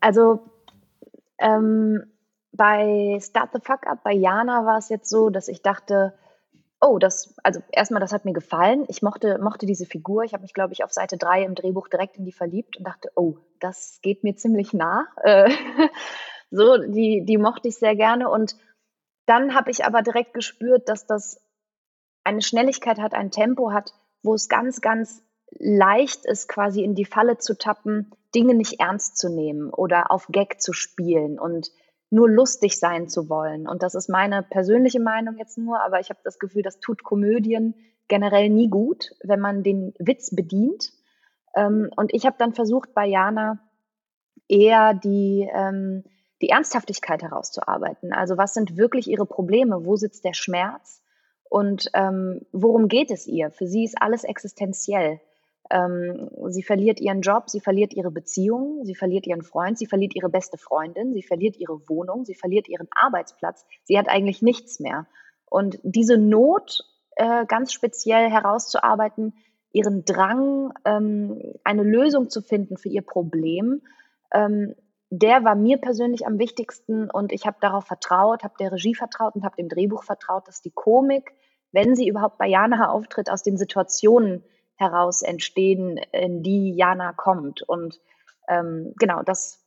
Also 0.00 0.44
ähm, 1.38 2.04
bei 2.52 3.18
Start 3.20 3.50
the 3.52 3.58
Fuck 3.60 3.86
Up, 3.88 4.04
bei 4.04 4.12
Jana 4.12 4.64
war 4.64 4.78
es 4.78 4.88
jetzt 4.88 5.10
so, 5.10 5.30
dass 5.30 5.48
ich 5.48 5.62
dachte, 5.62 6.14
oh, 6.86 6.98
das, 6.98 7.34
also 7.42 7.60
erstmal, 7.72 8.00
das 8.00 8.12
hat 8.12 8.24
mir 8.24 8.32
gefallen. 8.32 8.84
Ich 8.88 9.02
mochte, 9.02 9.38
mochte 9.38 9.66
diese 9.66 9.86
Figur. 9.86 10.24
Ich 10.24 10.32
habe 10.32 10.42
mich, 10.42 10.54
glaube 10.54 10.72
ich, 10.72 10.84
auf 10.84 10.92
Seite 10.92 11.16
3 11.16 11.42
im 11.42 11.54
Drehbuch 11.54 11.88
direkt 11.88 12.16
in 12.16 12.24
die 12.24 12.32
verliebt 12.32 12.76
und 12.76 12.86
dachte, 12.86 13.10
oh, 13.14 13.36
das 13.60 13.98
geht 14.02 14.24
mir 14.24 14.36
ziemlich 14.36 14.72
nah. 14.72 15.06
Äh, 15.22 15.50
so, 16.50 16.78
die, 16.78 17.24
die 17.24 17.38
mochte 17.38 17.68
ich 17.68 17.76
sehr 17.76 17.96
gerne. 17.96 18.30
Und 18.30 18.56
dann 19.26 19.54
habe 19.54 19.70
ich 19.70 19.84
aber 19.84 20.02
direkt 20.02 20.34
gespürt, 20.34 20.88
dass 20.88 21.06
das 21.06 21.42
eine 22.22 22.42
Schnelligkeit 22.42 22.98
hat, 22.98 23.14
ein 23.14 23.30
Tempo 23.30 23.72
hat, 23.72 23.92
wo 24.22 24.34
es 24.34 24.48
ganz, 24.48 24.80
ganz 24.80 25.22
leicht 25.50 26.24
ist, 26.24 26.48
quasi 26.48 26.82
in 26.82 26.94
die 26.94 27.04
Falle 27.04 27.38
zu 27.38 27.58
tappen, 27.58 28.12
Dinge 28.34 28.54
nicht 28.54 28.80
ernst 28.80 29.16
zu 29.16 29.28
nehmen 29.28 29.70
oder 29.70 30.10
auf 30.10 30.28
Gag 30.28 30.60
zu 30.60 30.72
spielen 30.72 31.38
und 31.38 31.70
nur 32.10 32.28
lustig 32.28 32.78
sein 32.78 33.08
zu 33.08 33.28
wollen. 33.28 33.66
Und 33.68 33.82
das 33.82 33.94
ist 33.94 34.08
meine 34.08 34.42
persönliche 34.42 35.00
Meinung 35.00 35.36
jetzt 35.38 35.58
nur, 35.58 35.80
aber 35.80 36.00
ich 36.00 36.10
habe 36.10 36.20
das 36.24 36.38
Gefühl, 36.38 36.62
das 36.62 36.78
tut 36.78 37.02
Komödien 37.02 37.74
generell 38.08 38.48
nie 38.48 38.68
gut, 38.68 39.14
wenn 39.22 39.40
man 39.40 39.62
den 39.62 39.92
Witz 39.98 40.34
bedient. 40.34 40.92
Ähm, 41.54 41.90
und 41.96 42.14
ich 42.14 42.24
habe 42.26 42.36
dann 42.38 42.52
versucht, 42.52 42.94
bei 42.94 43.06
Jana 43.06 43.58
eher 44.48 44.94
die, 44.94 45.48
ähm, 45.52 46.04
die 46.40 46.50
Ernsthaftigkeit 46.50 47.22
herauszuarbeiten. 47.22 48.12
Also 48.12 48.36
was 48.36 48.54
sind 48.54 48.76
wirklich 48.76 49.08
ihre 49.08 49.26
Probleme? 49.26 49.84
Wo 49.84 49.96
sitzt 49.96 50.24
der 50.24 50.34
Schmerz? 50.34 51.02
Und 51.48 51.90
ähm, 51.94 52.42
worum 52.52 52.88
geht 52.88 53.10
es 53.10 53.26
ihr? 53.26 53.50
Für 53.50 53.66
sie 53.66 53.84
ist 53.84 54.00
alles 54.00 54.24
existenziell. 54.24 55.20
Ähm, 55.70 56.30
sie 56.48 56.62
verliert 56.62 57.00
ihren 57.00 57.22
Job, 57.22 57.50
sie 57.50 57.60
verliert 57.60 57.92
ihre 57.92 58.10
Beziehung, 58.10 58.84
sie 58.84 58.94
verliert 58.94 59.26
ihren 59.26 59.42
Freund, 59.42 59.78
sie 59.78 59.86
verliert 59.86 60.14
ihre 60.14 60.28
beste 60.28 60.58
Freundin, 60.58 61.12
sie 61.12 61.22
verliert 61.22 61.56
ihre 61.56 61.88
Wohnung, 61.88 62.24
sie 62.24 62.34
verliert 62.34 62.68
ihren 62.68 62.88
Arbeitsplatz. 62.90 63.64
Sie 63.84 63.98
hat 63.98 64.08
eigentlich 64.08 64.42
nichts 64.42 64.80
mehr. 64.80 65.06
Und 65.48 65.78
diese 65.82 66.18
Not 66.18 66.84
äh, 67.16 67.46
ganz 67.46 67.72
speziell 67.72 68.30
herauszuarbeiten, 68.30 69.34
ihren 69.72 70.04
Drang, 70.04 70.72
ähm, 70.84 71.40
eine 71.64 71.82
Lösung 71.82 72.30
zu 72.30 72.42
finden 72.42 72.76
für 72.76 72.88
ihr 72.88 73.02
Problem, 73.02 73.82
ähm, 74.32 74.74
der 75.10 75.44
war 75.44 75.54
mir 75.54 75.78
persönlich 75.78 76.26
am 76.26 76.38
wichtigsten 76.38 77.10
und 77.10 77.32
ich 77.32 77.46
habe 77.46 77.58
darauf 77.60 77.86
vertraut, 77.86 78.42
habe 78.42 78.54
der 78.58 78.72
Regie 78.72 78.94
vertraut 78.94 79.34
und 79.34 79.44
habe 79.44 79.56
dem 79.56 79.68
Drehbuch 79.68 80.02
vertraut, 80.02 80.48
dass 80.48 80.62
die 80.62 80.72
Komik, 80.72 81.32
wenn 81.72 81.94
sie 81.94 82.08
überhaupt 82.08 82.38
bei 82.38 82.48
Jana 82.48 82.90
auftritt, 82.90 83.30
aus 83.30 83.42
den 83.42 83.56
Situationen 83.56 84.42
heraus 84.76 85.22
entstehen, 85.22 85.98
in 86.12 86.42
die 86.42 86.74
Jana 86.74 87.12
kommt. 87.12 87.62
Und 87.62 88.00
ähm, 88.48 88.92
genau, 88.98 89.22
das, 89.22 89.64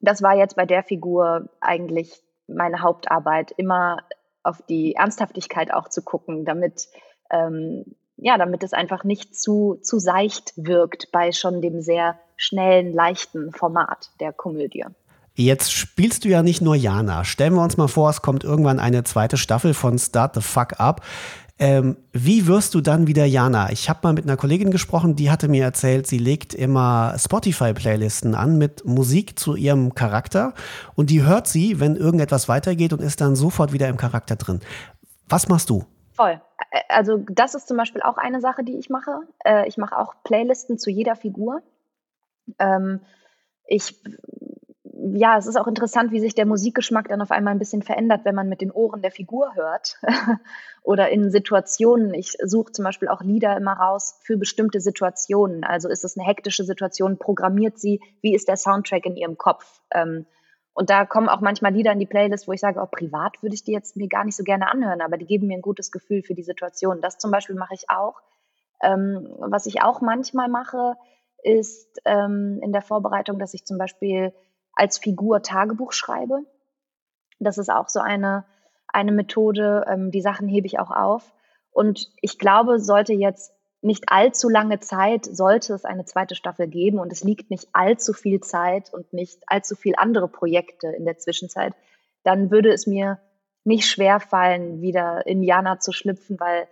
das 0.00 0.22
war 0.22 0.36
jetzt 0.36 0.56
bei 0.56 0.66
der 0.66 0.82
Figur 0.82 1.48
eigentlich 1.60 2.22
meine 2.46 2.82
Hauptarbeit, 2.82 3.52
immer 3.56 3.98
auf 4.42 4.60
die 4.68 4.94
Ernsthaftigkeit 4.94 5.72
auch 5.72 5.88
zu 5.88 6.02
gucken, 6.02 6.44
damit 6.44 6.88
ähm, 7.30 7.84
ja, 8.16 8.38
damit 8.38 8.62
es 8.62 8.72
einfach 8.72 9.04
nicht 9.04 9.34
zu, 9.34 9.78
zu 9.82 9.98
seicht 9.98 10.52
wirkt 10.56 11.10
bei 11.12 11.32
schon 11.32 11.60
dem 11.60 11.80
sehr 11.80 12.18
schnellen, 12.36 12.92
leichten 12.92 13.52
Format 13.52 14.10
der 14.20 14.32
Komödie. 14.32 14.84
Jetzt 15.34 15.72
spielst 15.72 16.24
du 16.24 16.28
ja 16.28 16.42
nicht 16.42 16.60
nur 16.60 16.74
Jana. 16.74 17.24
Stellen 17.24 17.54
wir 17.54 17.62
uns 17.62 17.78
mal 17.78 17.88
vor, 17.88 18.10
es 18.10 18.20
kommt 18.20 18.44
irgendwann 18.44 18.78
eine 18.78 19.02
zweite 19.02 19.38
Staffel 19.38 19.72
von 19.72 19.98
Start 19.98 20.34
the 20.34 20.42
Fuck 20.42 20.78
Up. 20.78 21.00
Ähm, 21.58 21.96
wie 22.12 22.46
wirst 22.46 22.74
du 22.74 22.80
dann 22.80 23.06
wieder 23.06 23.24
Jana? 23.24 23.70
Ich 23.70 23.88
habe 23.88 24.00
mal 24.02 24.12
mit 24.12 24.24
einer 24.24 24.36
Kollegin 24.36 24.70
gesprochen, 24.70 25.16
die 25.16 25.30
hatte 25.30 25.48
mir 25.48 25.62
erzählt, 25.62 26.06
sie 26.06 26.18
legt 26.18 26.54
immer 26.54 27.14
Spotify-Playlisten 27.18 28.34
an 28.34 28.58
mit 28.58 28.84
Musik 28.84 29.38
zu 29.38 29.54
ihrem 29.54 29.94
Charakter 29.94 30.54
und 30.94 31.10
die 31.10 31.22
hört 31.22 31.46
sie, 31.46 31.78
wenn 31.78 31.94
irgendetwas 31.94 32.48
weitergeht 32.48 32.92
und 32.92 33.00
ist 33.00 33.20
dann 33.20 33.36
sofort 33.36 33.72
wieder 33.72 33.88
im 33.88 33.96
Charakter 33.96 34.36
drin. 34.36 34.60
Was 35.28 35.48
machst 35.48 35.70
du? 35.70 35.84
Voll. 36.12 36.40
Also 36.88 37.24
das 37.28 37.54
ist 37.54 37.68
zum 37.68 37.76
Beispiel 37.76 38.02
auch 38.02 38.16
eine 38.16 38.40
Sache, 38.40 38.64
die 38.64 38.78
ich 38.78 38.90
mache. 38.90 39.20
Äh, 39.44 39.68
ich 39.68 39.76
mache 39.76 39.96
auch 39.96 40.14
Playlisten 40.24 40.78
zu 40.78 40.90
jeder 40.90 41.16
Figur. 41.16 41.62
Ähm, 42.58 43.00
ich, 43.66 44.02
ja, 45.14 45.36
es 45.36 45.46
ist 45.46 45.56
auch 45.56 45.66
interessant, 45.66 46.12
wie 46.12 46.20
sich 46.20 46.34
der 46.34 46.46
Musikgeschmack 46.46 47.08
dann 47.08 47.22
auf 47.22 47.30
einmal 47.30 47.52
ein 47.52 47.58
bisschen 47.58 47.82
verändert, 47.82 48.24
wenn 48.24 48.34
man 48.34 48.48
mit 48.48 48.60
den 48.60 48.70
Ohren 48.70 49.02
der 49.02 49.10
Figur 49.10 49.54
hört 49.54 49.98
oder 50.82 51.10
in 51.10 51.30
Situationen. 51.30 52.14
Ich 52.14 52.36
suche 52.42 52.72
zum 52.72 52.84
Beispiel 52.84 53.08
auch 53.08 53.22
Lieder 53.22 53.56
immer 53.56 53.72
raus 53.72 54.20
für 54.22 54.36
bestimmte 54.36 54.80
Situationen. 54.80 55.64
Also 55.64 55.88
ist 55.88 56.04
es 56.04 56.16
eine 56.16 56.26
hektische 56.26 56.64
Situation, 56.64 57.18
programmiert 57.18 57.78
sie, 57.78 58.00
wie 58.20 58.34
ist 58.34 58.48
der 58.48 58.56
Soundtrack 58.56 59.06
in 59.06 59.16
ihrem 59.16 59.36
Kopf? 59.36 59.80
Ähm, 59.90 60.26
und 60.74 60.88
da 60.88 61.04
kommen 61.04 61.28
auch 61.28 61.40
manchmal 61.40 61.72
Lieder 61.72 61.92
in 61.92 61.98
die 61.98 62.06
Playlist, 62.06 62.46
wo 62.46 62.52
ich 62.52 62.60
sage, 62.60 62.80
oh, 62.80 62.86
privat 62.86 63.42
würde 63.42 63.54
ich 63.54 63.64
die 63.64 63.72
jetzt 63.72 63.96
mir 63.96 64.08
gar 64.08 64.24
nicht 64.24 64.36
so 64.36 64.44
gerne 64.44 64.70
anhören, 64.70 65.02
aber 65.02 65.18
die 65.18 65.26
geben 65.26 65.48
mir 65.48 65.56
ein 65.56 65.62
gutes 65.62 65.90
Gefühl 65.90 66.22
für 66.22 66.34
die 66.34 66.44
Situation. 66.44 67.00
Das 67.00 67.18
zum 67.18 67.30
Beispiel 67.30 67.56
mache 67.56 67.74
ich 67.74 67.90
auch. 67.90 68.20
Ähm, 68.82 69.28
was 69.38 69.66
ich 69.66 69.82
auch 69.82 70.00
manchmal 70.00 70.48
mache, 70.48 70.94
ist 71.42 72.00
ähm, 72.04 72.60
in 72.62 72.72
der 72.72 72.82
Vorbereitung, 72.82 73.38
dass 73.38 73.52
ich 73.52 73.64
zum 73.64 73.78
Beispiel 73.78 74.32
als 74.74 74.98
Figur 74.98 75.42
Tagebuch 75.42 75.92
schreibe. 75.92 76.40
Das 77.38 77.58
ist 77.58 77.70
auch 77.70 77.88
so 77.88 78.00
eine, 78.00 78.44
eine 78.88 79.12
Methode. 79.12 79.84
Ähm, 79.88 80.10
die 80.10 80.20
Sachen 80.20 80.48
hebe 80.48 80.66
ich 80.66 80.78
auch 80.78 80.90
auf. 80.90 81.32
Und 81.70 82.10
ich 82.20 82.38
glaube, 82.38 82.78
sollte 82.78 83.12
jetzt 83.12 83.52
nicht 83.82 84.04
allzu 84.06 84.48
lange 84.48 84.78
Zeit 84.78 85.24
sollte 85.24 85.74
es 85.74 85.84
eine 85.84 86.04
zweite 86.04 86.36
Staffel 86.36 86.68
geben 86.68 87.00
und 87.00 87.12
es 87.12 87.24
liegt 87.24 87.50
nicht 87.50 87.68
allzu 87.72 88.12
viel 88.12 88.40
Zeit 88.40 88.94
und 88.94 89.12
nicht 89.12 89.42
allzu 89.46 89.74
viel 89.74 89.94
andere 89.96 90.28
Projekte 90.28 90.86
in 90.88 91.04
der 91.04 91.18
Zwischenzeit, 91.18 91.74
dann 92.22 92.52
würde 92.52 92.72
es 92.72 92.86
mir 92.86 93.18
nicht 93.64 93.86
schwer 93.86 94.20
fallen, 94.20 94.80
wieder 94.80 95.26
in 95.26 95.42
Jana 95.42 95.80
zu 95.80 95.92
schlüpfen, 95.92 96.38
weil 96.38 96.68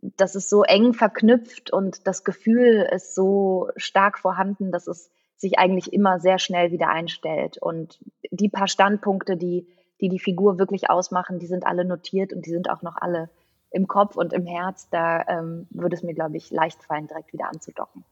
das 0.00 0.34
ist 0.34 0.48
so 0.48 0.62
eng 0.62 0.94
verknüpft 0.94 1.70
und 1.70 2.06
das 2.06 2.24
Gefühl 2.24 2.88
ist 2.90 3.14
so 3.14 3.70
stark 3.76 4.18
vorhanden, 4.18 4.72
dass 4.72 4.86
es 4.86 5.10
sich 5.44 5.58
eigentlich 5.58 5.92
immer 5.92 6.20
sehr 6.20 6.38
schnell 6.38 6.72
wieder 6.72 6.88
einstellt. 6.88 7.58
Und 7.58 7.98
die 8.30 8.48
paar 8.48 8.68
Standpunkte, 8.68 9.36
die 9.36 9.66
die, 10.00 10.08
die 10.08 10.18
Figur 10.18 10.58
wirklich 10.58 10.90
ausmachen, 10.90 11.38
die 11.38 11.46
sind 11.46 11.66
alle 11.66 11.84
notiert 11.84 12.32
und 12.32 12.46
die 12.46 12.50
sind 12.50 12.70
auch 12.70 12.82
noch 12.82 12.96
alle 12.96 13.30
im 13.70 13.88
Kopf 13.88 14.16
und 14.16 14.32
im 14.32 14.46
Herz, 14.46 14.88
da 14.90 15.24
ähm, 15.26 15.66
würde 15.70 15.96
es 15.96 16.02
mir, 16.02 16.14
glaube 16.14 16.36
ich, 16.36 16.50
leicht 16.50 16.82
fallen, 16.84 17.08
direkt 17.08 17.32
wieder 17.32 17.48
anzudocken. 17.48 18.04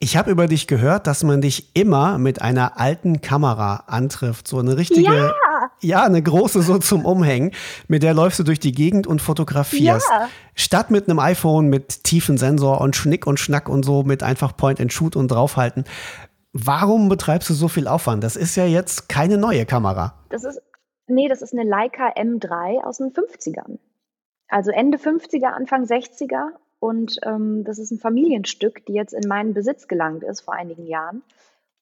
Ich 0.00 0.16
habe 0.16 0.30
über 0.30 0.46
dich 0.46 0.68
gehört, 0.68 1.08
dass 1.08 1.24
man 1.24 1.40
dich 1.40 1.74
immer 1.74 2.18
mit 2.18 2.40
einer 2.40 2.78
alten 2.78 3.20
Kamera 3.20 3.84
antrifft. 3.88 4.46
So 4.46 4.60
eine 4.60 4.76
richtige, 4.76 5.12
ja, 5.12 5.32
ja 5.80 6.04
eine 6.04 6.22
große 6.22 6.62
so 6.62 6.78
zum 6.78 7.04
Umhängen. 7.04 7.50
Mit 7.88 8.04
der 8.04 8.14
läufst 8.14 8.38
du 8.38 8.44
durch 8.44 8.60
die 8.60 8.70
Gegend 8.70 9.08
und 9.08 9.20
fotografierst. 9.20 10.06
Ja. 10.08 10.28
Statt 10.54 10.92
mit 10.92 11.08
einem 11.08 11.18
iPhone 11.18 11.66
mit 11.66 12.04
tiefen 12.04 12.38
Sensor 12.38 12.80
und 12.80 12.94
Schnick 12.94 13.26
und 13.26 13.40
Schnack 13.40 13.68
und 13.68 13.84
so 13.84 14.04
mit 14.04 14.22
einfach 14.22 14.56
Point 14.56 14.80
and 14.80 14.92
Shoot 14.92 15.16
und 15.16 15.32
draufhalten. 15.32 15.84
Warum 16.52 17.08
betreibst 17.08 17.50
du 17.50 17.54
so 17.54 17.68
viel 17.68 17.86
Aufwand? 17.88 18.24
Das 18.24 18.36
ist 18.36 18.56
ja 18.56 18.64
jetzt 18.64 19.08
keine 19.08 19.38
neue 19.38 19.66
Kamera. 19.66 20.14
Das 20.30 20.44
ist, 20.44 20.60
nee, 21.06 21.28
das 21.28 21.42
ist 21.42 21.52
eine 21.52 21.68
Leica 21.68 22.08
M3 22.14 22.82
aus 22.82 22.98
den 22.98 23.12
50ern 23.12 23.78
also 24.48 24.70
Ende 24.70 24.98
50er, 24.98 25.46
Anfang 25.46 25.84
60er. 25.84 26.48
Und 26.80 27.18
ähm, 27.24 27.64
das 27.64 27.78
ist 27.78 27.90
ein 27.90 27.98
Familienstück, 27.98 28.86
die 28.86 28.94
jetzt 28.94 29.12
in 29.12 29.28
meinen 29.28 29.52
Besitz 29.52 29.88
gelangt 29.88 30.24
ist 30.24 30.40
vor 30.40 30.54
einigen 30.54 30.86
Jahren. 30.86 31.22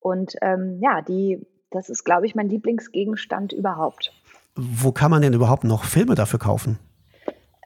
Und 0.01 0.37
ähm, 0.43 0.79
ja, 0.81 1.03
die, 1.03 1.47
das 1.71 1.89
ist, 1.89 2.05
glaube 2.05 2.27
ich, 2.27 2.35
mein 2.35 2.49
Lieblingsgegenstand 2.49 3.53
überhaupt. 3.53 4.13
Wo 4.55 4.93
kann 4.93 5.11
man 5.11 5.23
denn 5.23 5.35
überhaupt 5.35 5.65
noch 5.65 5.85
Filme 5.85 6.15
dafür 6.15 6.39
kaufen? 6.39 6.79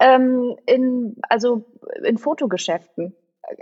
Ähm, 0.00 0.56
in, 0.66 1.16
also 1.28 1.64
in 2.02 2.18
Fotogeschäften 2.18 3.14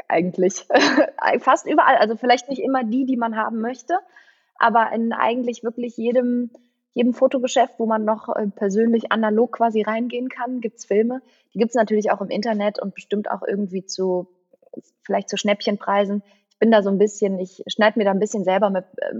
eigentlich. 0.08 0.66
Fast 1.40 1.66
überall. 1.66 1.96
Also 1.96 2.16
vielleicht 2.16 2.48
nicht 2.48 2.62
immer 2.62 2.84
die, 2.84 3.06
die 3.06 3.16
man 3.16 3.36
haben 3.36 3.60
möchte, 3.60 3.98
aber 4.58 4.90
in 4.92 5.12
eigentlich 5.12 5.62
wirklich 5.62 5.96
jedem 5.96 6.50
jedem 6.98 7.14
Fotogeschäft, 7.14 7.74
wo 7.78 7.86
man 7.86 8.04
noch 8.04 8.28
äh, 8.34 8.48
persönlich 8.48 9.12
analog 9.12 9.52
quasi 9.52 9.82
reingehen 9.82 10.28
kann, 10.28 10.60
gibt 10.60 10.78
es 10.78 10.84
Filme. 10.84 11.22
Die 11.54 11.58
gibt 11.58 11.70
es 11.70 11.76
natürlich 11.76 12.10
auch 12.10 12.20
im 12.20 12.28
Internet 12.28 12.82
und 12.82 12.92
bestimmt 12.92 13.30
auch 13.30 13.42
irgendwie 13.46 13.86
zu, 13.86 14.26
vielleicht 15.02 15.28
zu 15.28 15.36
Schnäppchenpreisen. 15.36 16.24
Ich 16.50 16.58
bin 16.58 16.72
da 16.72 16.82
so 16.82 16.90
ein 16.90 16.98
bisschen, 16.98 17.38
ich 17.38 17.62
schneide 17.68 18.00
mir 18.00 18.04
da 18.04 18.10
ein 18.10 18.18
bisschen 18.18 18.42
selber 18.42 18.70
mit, 18.70 18.84
äh, 18.96 19.14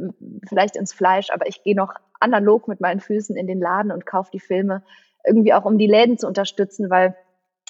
vielleicht 0.48 0.74
ins 0.74 0.92
Fleisch, 0.92 1.30
aber 1.30 1.46
ich 1.46 1.62
gehe 1.62 1.76
noch 1.76 1.94
analog 2.18 2.66
mit 2.66 2.80
meinen 2.80 2.98
Füßen 2.98 3.36
in 3.36 3.46
den 3.46 3.60
Laden 3.60 3.92
und 3.92 4.06
kaufe 4.06 4.30
die 4.32 4.40
Filme, 4.40 4.82
irgendwie 5.24 5.52
auch 5.52 5.64
um 5.64 5.78
die 5.78 5.86
Läden 5.86 6.18
zu 6.18 6.26
unterstützen, 6.26 6.90
weil 6.90 7.14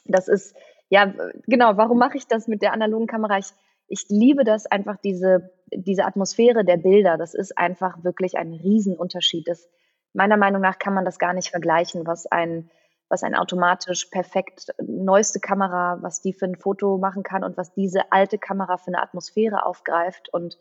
das 0.06 0.28
ist, 0.28 0.56
ja, 0.88 1.12
genau, 1.46 1.76
warum 1.76 1.98
mache 1.98 2.16
ich 2.16 2.26
das 2.26 2.48
mit 2.48 2.62
der 2.62 2.72
analogen 2.72 3.06
Kamera? 3.06 3.38
Ich, 3.38 3.50
ich 3.88 4.06
liebe 4.08 4.44
das 4.44 4.66
einfach, 4.66 4.96
diese, 4.96 5.50
diese 5.70 6.04
Atmosphäre 6.04 6.64
der 6.64 6.76
Bilder. 6.76 7.16
Das 7.16 7.34
ist 7.34 7.56
einfach 7.58 8.02
wirklich 8.04 8.38
ein 8.38 8.52
Riesenunterschied. 8.52 9.46
Das 9.48 9.68
meiner 10.12 10.36
Meinung 10.36 10.62
nach 10.62 10.78
kann 10.78 10.94
man 10.94 11.04
das 11.04 11.18
gar 11.18 11.32
nicht 11.32 11.50
vergleichen, 11.50 12.06
was 12.06 12.26
ein, 12.26 12.70
was 13.08 13.22
ein 13.22 13.34
automatisch 13.34 14.06
perfekt 14.06 14.68
neueste 14.82 15.40
Kamera, 15.40 15.98
was 16.02 16.20
die 16.20 16.32
für 16.32 16.46
ein 16.46 16.56
Foto 16.56 16.98
machen 16.98 17.22
kann 17.22 17.44
und 17.44 17.56
was 17.56 17.72
diese 17.72 18.12
alte 18.12 18.38
Kamera 18.38 18.76
für 18.76 18.88
eine 18.88 19.02
Atmosphäre 19.02 19.64
aufgreift. 19.64 20.28
Und 20.32 20.58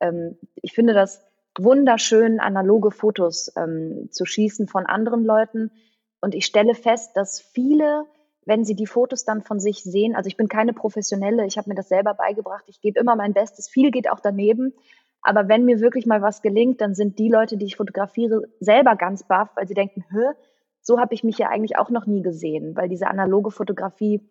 ähm, 0.00 0.38
ich 0.56 0.72
finde 0.72 0.94
das 0.94 1.24
wunderschön, 1.58 2.40
analoge 2.40 2.90
Fotos 2.90 3.52
ähm, 3.56 4.08
zu 4.10 4.24
schießen 4.24 4.68
von 4.68 4.86
anderen 4.86 5.24
Leuten. 5.24 5.72
Und 6.20 6.34
ich 6.34 6.46
stelle 6.46 6.74
fest, 6.74 7.16
dass 7.16 7.40
viele, 7.40 8.04
wenn 8.46 8.64
sie 8.64 8.74
die 8.74 8.86
Fotos 8.86 9.24
dann 9.24 9.42
von 9.42 9.60
sich 9.60 9.82
sehen, 9.82 10.16
also 10.16 10.28
ich 10.28 10.36
bin 10.36 10.48
keine 10.48 10.72
Professionelle, 10.72 11.46
ich 11.46 11.58
habe 11.58 11.68
mir 11.68 11.74
das 11.74 11.88
selber 11.88 12.14
beigebracht, 12.14 12.64
ich 12.66 12.80
gebe 12.80 12.98
immer 12.98 13.16
mein 13.16 13.32
Bestes, 13.32 13.68
viel 13.68 13.90
geht 13.90 14.10
auch 14.10 14.20
daneben, 14.20 14.74
aber 15.22 15.48
wenn 15.48 15.64
mir 15.64 15.80
wirklich 15.80 16.06
mal 16.06 16.22
was 16.22 16.42
gelingt, 16.42 16.80
dann 16.80 16.94
sind 16.94 17.18
die 17.18 17.28
Leute, 17.28 17.56
die 17.56 17.66
ich 17.66 17.76
fotografiere, 17.76 18.48
selber 18.60 18.96
ganz 18.96 19.24
baff, 19.24 19.50
weil 19.54 19.68
sie 19.68 19.74
denken, 19.74 20.04
hä, 20.10 20.32
so 20.80 20.98
habe 20.98 21.14
ich 21.14 21.24
mich 21.24 21.36
ja 21.38 21.48
eigentlich 21.48 21.76
auch 21.76 21.90
noch 21.90 22.06
nie 22.06 22.22
gesehen, 22.22 22.74
weil 22.74 22.88
diese 22.88 23.08
analoge 23.08 23.50
Fotografie 23.50 24.26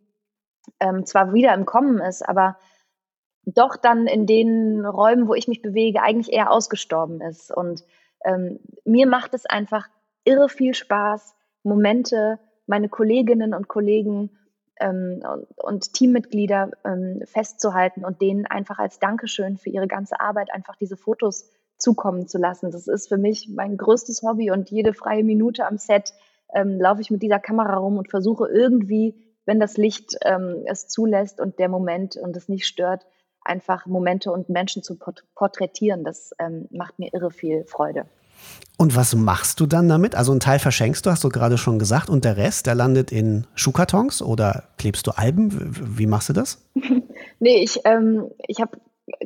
ähm, 0.80 1.06
zwar 1.06 1.34
wieder 1.34 1.54
im 1.54 1.66
Kommen 1.66 2.00
ist, 2.00 2.28
aber 2.28 2.58
doch 3.46 3.76
dann 3.76 4.08
in 4.08 4.26
den 4.26 4.86
Räumen, 4.86 5.28
wo 5.28 5.34
ich 5.34 5.48
mich 5.48 5.62
bewege, 5.62 6.02
eigentlich 6.02 6.34
eher 6.34 6.52
ausgestorben 6.52 7.22
ist. 7.22 7.56
Und 7.56 7.84
ähm, 8.26 8.60
mir 8.86 9.08
macht 9.08 9.34
es 9.34 9.46
einfach 9.46 9.88
irre 10.24 10.50
viel 10.50 10.74
Spaß, 10.74 11.36
Momente, 11.64 12.40
meine 12.70 12.88
Kolleginnen 12.88 13.54
und 13.56 13.68
Kollegen 13.68 14.30
ähm, 14.80 15.22
und, 15.28 15.48
und, 15.58 15.94
Teammitglieder 15.94 16.72
ähm, 16.86 17.22
festzuhalten 17.26 18.06
und 18.06 18.22
denen 18.22 18.46
einfach 18.46 18.78
als 18.78 19.00
Dankeschön 19.00 19.58
für 19.58 19.72
ihre 19.72 19.88
ganze 19.88 20.20
Arbeit 20.20 20.54
einfach 20.54 20.76
diese 20.76 20.96
Fotos 20.96 21.50
zukommen 21.78 22.28
zu 22.28 22.38
lassen. 22.38 22.72
Das 22.72 22.88
ist 22.88 23.10
für 23.10 23.18
mich 23.18 23.50
mein 23.50 23.76
größtes 23.76 24.22
Hobby 24.22 24.52
und 24.52 24.70
jede 24.70 24.94
freie 24.94 25.24
Minute 25.24 25.66
am 25.66 25.78
Set 25.78 26.14
ähm, 26.54 26.80
laufe 26.80 27.02
ich 27.02 27.10
mit 27.10 27.24
dieser 27.24 27.40
Kamera 27.40 27.78
rum 27.78 27.98
und 27.98 28.10
versuche 28.10 28.48
irgendwie, 28.48 29.16
wenn 29.46 29.60
das 29.60 29.78
Licht 29.78 30.18
ähm, 30.24 30.64
es 30.66 30.88
zulässt 30.88 31.42
und 31.42 31.58
der 31.58 31.70
Moment 31.70 32.18
und 32.18 32.38
es 32.38 32.50
nicht 32.50 32.68
stört, 32.68 33.06
einfach 33.42 33.88
Momente 33.88 34.32
und 34.32 34.50
Menschen 34.50 34.84
zu 34.84 34.96
porträtieren. 35.34 36.04
Das 36.04 36.32
ähm, 36.38 36.68
macht 36.70 37.00
mir 37.00 37.10
irre 37.14 37.32
viel 37.32 37.66
Freude. 37.66 38.06
Und 38.78 38.96
was 38.96 39.14
machst 39.14 39.60
du 39.60 39.66
dann 39.66 39.90
damit? 39.90 40.16
Also 40.16 40.32
ein 40.32 40.40
Teil 40.40 40.58
verschenkst 40.58 41.06
du, 41.06 41.10
hast 41.10 41.24
du 41.24 41.30
gerade 41.30 41.58
schon 41.58 41.80
gesagt, 41.80 42.10
und 42.10 42.24
der 42.24 42.38
Rest, 42.38 42.66
der 42.66 42.76
landet 42.76 43.12
in 43.12 43.46
Schuhkartons 43.54 44.22
oder 44.22 44.64
klebst 44.78 45.06
du 45.06 45.12
Alben? 45.12 45.50
Wie 45.98 46.08
machst 46.08 46.30
du 46.30 46.34
das? 46.34 46.62
Nee, 47.42 47.64
ich, 47.64 47.80
ähm, 47.86 48.30
ich 48.48 48.60
habe 48.60 48.78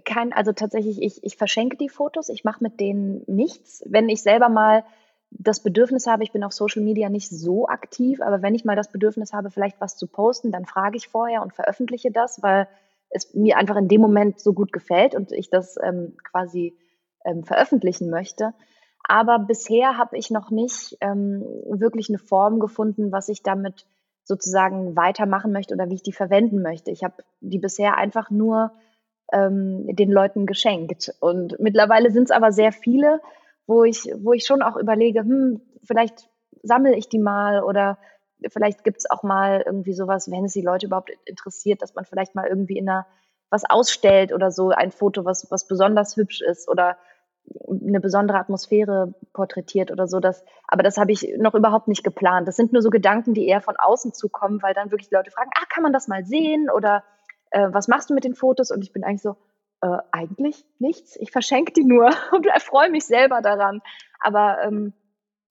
kein, 0.06 0.34
also 0.34 0.52
tatsächlich, 0.52 1.02
ich, 1.02 1.24
ich 1.24 1.36
verschenke 1.36 1.78
die 1.78 1.90
Fotos, 1.90 2.30
ich 2.30 2.44
mache 2.44 2.64
mit 2.64 2.80
denen 2.80 3.24
nichts. 3.28 3.84
Wenn 3.88 4.10
ich 4.10 4.22
selber 4.22 4.50
mal 4.50 4.84
das 5.32 5.62
Bedürfnis 5.62 6.06
habe, 6.06 6.24
ich 6.24 6.32
bin 6.32 6.44
auf 6.44 6.54
Social 6.54 6.84
Media 6.84 7.10
nicht 7.10 7.30
so 7.30 7.68
aktiv, 7.68 8.22
aber 8.22 8.42
wenn 8.42 8.56
ich 8.56 8.66
mal 8.66 8.76
das 8.76 8.92
Bedürfnis 8.92 9.34
habe, 9.34 9.50
vielleicht 9.50 9.82
was 9.82 9.98
zu 9.98 10.08
posten, 10.08 10.52
dann 10.52 10.66
frage 10.66 10.98
ich 10.98 11.08
vorher 11.08 11.42
und 11.42 11.54
veröffentliche 11.54 12.12
das, 12.12 12.44
weil 12.44 12.68
es 13.10 13.34
mir 13.34 13.58
einfach 13.58 13.78
in 13.78 13.88
dem 13.88 14.02
Moment 14.02 14.40
so 14.40 14.54
gut 14.54 14.72
gefällt 14.72 15.16
und 15.16 15.32
ich 15.32 15.50
das 15.50 15.78
ähm, 15.82 16.16
quasi 16.24 16.76
ähm, 17.26 17.44
veröffentlichen 17.44 18.10
möchte. 18.10 18.54
Aber 19.04 19.40
bisher 19.40 19.98
habe 19.98 20.18
ich 20.18 20.32
noch 20.32 20.50
nicht 20.50 20.98
ähm, 21.02 21.44
wirklich 21.68 22.10
eine 22.10 22.18
Form 22.18 22.60
gefunden, 22.60 23.12
was 23.12 23.30
ich 23.30 23.44
damit 23.44 23.86
sozusagen 24.24 24.96
weitermachen 24.96 25.52
möchte 25.52 25.74
oder 25.74 25.90
wie 25.90 25.96
ich 25.96 26.04
die 26.04 26.14
verwenden 26.14 26.62
möchte. 26.62 26.92
Ich 26.92 27.04
habe 27.04 27.24
die 27.42 27.60
bisher 27.60 27.98
einfach 27.98 28.32
nur 28.32 28.72
ähm, 29.34 29.94
den 29.96 30.12
Leuten 30.12 30.46
geschenkt. 30.46 31.14
Und 31.20 31.60
mittlerweile 31.60 32.12
sind 32.12 32.26
es 32.26 32.32
aber 32.32 32.52
sehr 32.52 32.72
viele, 32.72 33.20
wo 33.68 33.84
ich, 33.84 34.06
wo 34.18 34.34
ich 34.34 34.46
schon 34.46 34.62
auch 34.62 34.78
überlege, 34.78 35.20
hm, 35.22 35.62
vielleicht 35.84 36.30
sammle 36.62 36.96
ich 36.96 37.10
die 37.10 37.20
mal 37.20 37.62
oder 37.64 37.98
vielleicht 38.52 38.84
gibt 38.84 39.00
es 39.00 39.10
auch 39.10 39.24
mal 39.24 39.64
irgendwie 39.66 39.94
sowas, 39.94 40.32
wenn 40.32 40.46
es 40.46 40.54
die 40.54 40.62
Leute 40.62 40.88
überhaupt 40.88 41.12
interessiert, 41.26 41.82
dass 41.82 41.94
man 41.96 42.06
vielleicht 42.06 42.36
mal 42.36 42.48
irgendwie 42.48 42.78
in 42.78 42.90
einer 42.90 43.06
was 43.50 43.70
ausstellt 43.70 44.34
oder 44.34 44.50
so, 44.50 44.70
ein 44.70 44.92
Foto, 44.92 45.26
was, 45.26 45.52
was 45.52 45.68
besonders 45.68 46.18
hübsch 46.18 46.42
ist 46.42 46.68
oder 46.68 46.98
eine 47.70 48.00
besondere 48.00 48.38
Atmosphäre 48.38 49.14
porträtiert 49.34 49.92
oder 49.92 50.08
so. 50.08 50.20
Das, 50.20 50.44
aber 50.68 50.84
das 50.84 50.98
habe 50.98 51.12
ich 51.12 51.36
noch 51.38 51.56
überhaupt 51.56 51.88
nicht 51.88 52.04
geplant. 52.04 52.48
Das 52.48 52.56
sind 52.56 52.74
nur 52.74 52.82
so 52.82 52.90
Gedanken, 52.90 53.34
die 53.34 53.48
eher 53.48 53.62
von 53.62 53.76
außen 53.78 54.14
zukommen, 54.14 54.62
weil 54.62 54.74
dann 54.74 54.92
wirklich 54.92 55.12
Leute 55.12 55.32
fragen, 55.32 55.52
ah, 55.56 55.66
kann 55.70 55.84
man 55.84 55.94
das 55.94 56.08
mal 56.08 56.26
sehen 56.26 56.70
oder 56.70 57.04
äh, 57.52 57.68
was 57.72 57.88
machst 57.88 58.10
du 58.10 58.14
mit 58.14 58.24
den 58.24 58.36
Fotos? 58.36 58.72
Und 58.72 58.84
ich 58.84 58.94
bin 58.94 59.04
eigentlich 59.04 59.22
so, 59.22 59.36
äh, 59.82 59.98
eigentlich 60.12 60.66
nichts. 60.80 61.18
Ich 61.18 61.32
verschenke 61.32 61.74
die 61.74 61.84
nur 61.84 62.10
und 62.32 62.46
erfreue 62.46 62.90
mich 62.90 63.06
selber 63.06 63.42
daran. 63.42 63.82
Aber 64.20 64.60
ähm, 64.64 64.94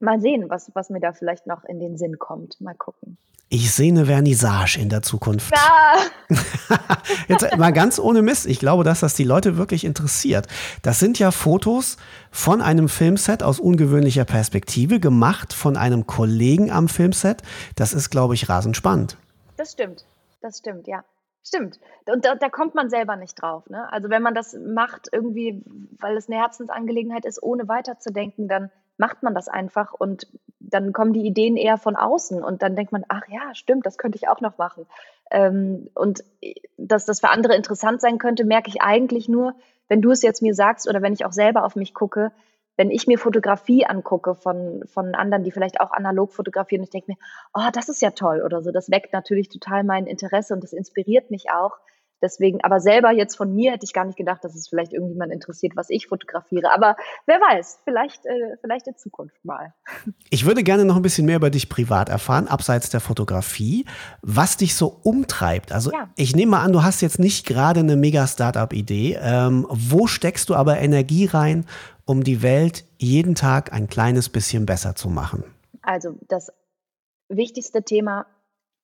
mal 0.02 0.20
sehen, 0.20 0.50
was, 0.50 0.70
was 0.74 0.90
mir 0.90 1.00
da 1.00 1.12
vielleicht 1.12 1.46
noch 1.46 1.64
in 1.64 1.80
den 1.80 1.96
Sinn 1.96 2.18
kommt. 2.18 2.60
Mal 2.60 2.74
gucken. 2.74 3.16
Ich 3.54 3.70
sehe 3.70 3.92
eine 3.92 4.06
Vernissage 4.06 4.80
in 4.80 4.88
der 4.88 5.02
Zukunft. 5.02 5.52
Ja. 5.54 6.36
Jetzt 7.28 7.54
mal 7.58 7.70
ganz 7.70 7.98
ohne 7.98 8.22
Mist. 8.22 8.46
Ich 8.46 8.58
glaube, 8.58 8.82
dass 8.82 9.00
das 9.00 9.12
die 9.14 9.24
Leute 9.24 9.58
wirklich 9.58 9.84
interessiert. 9.84 10.46
Das 10.80 10.98
sind 10.98 11.18
ja 11.18 11.30
Fotos 11.30 11.98
von 12.30 12.62
einem 12.62 12.88
Filmset 12.88 13.42
aus 13.42 13.60
ungewöhnlicher 13.60 14.24
Perspektive, 14.24 15.00
gemacht 15.00 15.52
von 15.52 15.76
einem 15.76 16.06
Kollegen 16.06 16.70
am 16.70 16.88
Filmset. 16.88 17.42
Das 17.76 17.92
ist, 17.92 18.08
glaube 18.08 18.32
ich, 18.32 18.48
rasend 18.48 18.74
spannend. 18.74 19.18
Das 19.58 19.72
stimmt. 19.72 20.06
Das 20.40 20.58
stimmt, 20.58 20.86
ja. 20.86 21.04
Stimmt. 21.44 21.78
Und 22.06 22.24
da, 22.24 22.36
da, 22.36 22.48
kommt 22.48 22.74
man 22.74 22.88
selber 22.88 23.16
nicht 23.16 23.34
drauf. 23.42 23.68
Ne? 23.68 23.92
Also 23.92 24.08
wenn 24.08 24.22
man 24.22 24.34
das 24.34 24.54
macht, 24.54 25.08
irgendwie, 25.12 25.62
weil 26.00 26.16
es 26.16 26.28
eine 26.28 26.38
Herzensangelegenheit 26.38 27.26
ist, 27.26 27.42
ohne 27.42 27.68
weiterzudenken, 27.68 28.48
dann 28.48 28.70
macht 28.96 29.22
man 29.22 29.34
das 29.34 29.48
einfach 29.48 29.92
und 29.92 30.26
dann 30.60 30.92
kommen 30.92 31.12
die 31.12 31.26
Ideen 31.26 31.56
eher 31.56 31.76
von 31.76 31.96
außen 31.96 32.42
und 32.42 32.62
dann 32.62 32.76
denkt 32.76 32.92
man, 32.92 33.04
ach 33.08 33.22
ja, 33.28 33.54
stimmt, 33.54 33.84
das 33.86 33.98
könnte 33.98 34.16
ich 34.16 34.28
auch 34.28 34.40
noch 34.40 34.58
machen. 34.58 34.86
Ähm, 35.30 35.88
und 35.94 36.24
dass 36.76 37.04
das 37.04 37.20
für 37.20 37.30
andere 37.30 37.54
interessant 37.56 38.00
sein 38.00 38.18
könnte, 38.18 38.44
merke 38.44 38.68
ich 38.68 38.82
eigentlich 38.82 39.28
nur, 39.28 39.54
wenn 39.88 40.02
du 40.02 40.10
es 40.10 40.22
jetzt 40.22 40.42
mir 40.42 40.54
sagst 40.54 40.88
oder 40.88 41.02
wenn 41.02 41.12
ich 41.12 41.24
auch 41.24 41.32
selber 41.32 41.64
auf 41.64 41.76
mich 41.76 41.94
gucke, 41.94 42.32
wenn 42.76 42.90
ich 42.90 43.06
mir 43.06 43.18
Fotografie 43.18 43.84
angucke 43.84 44.34
von, 44.34 44.82
von 44.86 45.14
anderen, 45.14 45.44
die 45.44 45.50
vielleicht 45.50 45.80
auch 45.80 45.90
analog 45.90 46.32
fotografieren, 46.32 46.82
ich 46.82 46.90
denke 46.90 47.12
mir, 47.12 47.18
oh, 47.54 47.68
das 47.72 47.88
ist 47.88 48.00
ja 48.00 48.10
toll 48.10 48.42
oder 48.42 48.62
so. 48.62 48.72
Das 48.72 48.90
weckt 48.90 49.12
natürlich 49.12 49.48
total 49.48 49.84
mein 49.84 50.06
Interesse 50.06 50.54
und 50.54 50.62
das 50.62 50.72
inspiriert 50.72 51.30
mich 51.30 51.50
auch. 51.50 51.78
Deswegen, 52.22 52.60
aber 52.62 52.78
selber 52.78 53.10
jetzt 53.10 53.36
von 53.36 53.52
mir 53.52 53.72
hätte 53.72 53.84
ich 53.84 53.92
gar 53.92 54.04
nicht 54.04 54.16
gedacht, 54.16 54.44
dass 54.44 54.54
es 54.54 54.68
vielleicht 54.68 54.92
irgendjemand 54.92 55.32
interessiert, 55.32 55.74
was 55.74 55.90
ich 55.90 56.06
fotografiere. 56.06 56.70
Aber 56.72 56.96
wer 57.26 57.40
weiß, 57.40 57.80
vielleicht, 57.84 58.24
äh, 58.26 58.56
vielleicht 58.60 58.86
in 58.86 58.96
Zukunft 58.96 59.44
mal. 59.44 59.74
Ich 60.30 60.46
würde 60.46 60.62
gerne 60.62 60.84
noch 60.84 60.94
ein 60.94 61.02
bisschen 61.02 61.26
mehr 61.26 61.36
über 61.36 61.50
dich 61.50 61.68
privat 61.68 62.08
erfahren, 62.08 62.46
abseits 62.46 62.90
der 62.90 63.00
Fotografie, 63.00 63.84
was 64.22 64.56
dich 64.56 64.76
so 64.76 65.00
umtreibt. 65.02 65.72
Also 65.72 65.90
ja. 65.90 66.08
ich 66.16 66.36
nehme 66.36 66.52
mal 66.52 66.62
an, 66.62 66.72
du 66.72 66.84
hast 66.84 67.00
jetzt 67.00 67.18
nicht 67.18 67.44
gerade 67.44 67.80
eine 67.80 67.96
mega 67.96 68.26
Startup-Idee. 68.26 69.18
Ähm, 69.20 69.66
wo 69.68 70.06
steckst 70.06 70.48
du 70.48 70.54
aber 70.54 70.78
Energie 70.78 71.26
rein, 71.26 71.66
um 72.04 72.22
die 72.22 72.40
Welt 72.42 72.84
jeden 72.98 73.34
Tag 73.34 73.72
ein 73.72 73.88
kleines 73.88 74.28
bisschen 74.28 74.64
besser 74.64 74.94
zu 74.94 75.08
machen? 75.08 75.42
Also 75.82 76.16
das 76.28 76.52
wichtigste 77.28 77.82
Thema, 77.82 78.26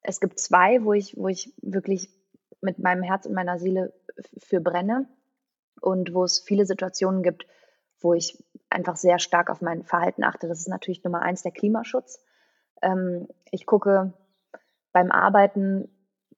es 0.02 0.18
gibt 0.18 0.40
zwei, 0.40 0.82
wo 0.82 0.92
ich, 0.92 1.16
wo 1.16 1.28
ich 1.28 1.52
wirklich 1.62 2.08
mit 2.60 2.78
meinem 2.78 3.02
Herz 3.02 3.26
und 3.26 3.34
meiner 3.34 3.58
Seele 3.58 3.92
für 4.38 4.60
brenne 4.60 5.08
und 5.80 6.14
wo 6.14 6.24
es 6.24 6.40
viele 6.40 6.66
Situationen 6.66 7.22
gibt, 7.22 7.46
wo 8.00 8.14
ich 8.14 8.42
einfach 8.70 8.96
sehr 8.96 9.18
stark 9.18 9.50
auf 9.50 9.60
mein 9.60 9.84
Verhalten 9.84 10.24
achte. 10.24 10.48
Das 10.48 10.60
ist 10.60 10.68
natürlich 10.68 11.04
Nummer 11.04 11.22
eins 11.22 11.42
der 11.42 11.52
Klimaschutz. 11.52 12.20
Ähm, 12.82 13.28
ich 13.50 13.66
gucke 13.66 14.12
beim 14.92 15.10
Arbeiten 15.10 15.88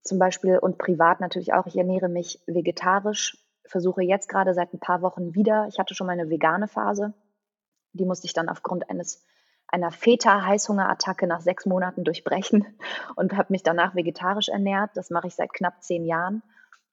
zum 0.03 0.19
Beispiel 0.19 0.59
und 0.59 0.79
privat 0.79 1.21
natürlich 1.21 1.53
auch, 1.53 1.67
ich 1.67 1.77
ernähre 1.77 2.09
mich 2.09 2.43
vegetarisch, 2.47 3.39
versuche 3.65 4.03
jetzt 4.03 4.29
gerade 4.29 4.55
seit 4.55 4.73
ein 4.73 4.81
paar 4.81 5.03
Wochen 5.03 5.35
wieder, 5.35 5.67
ich 5.69 5.79
hatte 5.79 5.95
schon 5.95 6.07
mal 6.07 6.15
eine 6.15 6.31
vegane 6.31 6.69
Phase, 6.69 7.13
die 7.93 8.05
musste 8.05 8.27
ich 8.27 8.33
dann 8.33 8.49
aufgrund 8.49 8.89
eines 8.89 9.25
einer 9.73 9.91
Feta-Heißhungerattacke 9.91 11.27
nach 11.27 11.41
sechs 11.41 11.67
Monaten 11.67 12.05
durchbrechen 12.05 12.67
und 13.17 13.37
habe 13.37 13.53
mich 13.53 13.63
danach 13.63 13.95
vegetarisch 13.95 14.49
ernährt. 14.49 14.91
Das 14.95 15.11
mache 15.11 15.29
ich 15.29 15.35
seit 15.35 15.53
knapp 15.53 15.83
zehn 15.83 16.05
Jahren. 16.05 16.43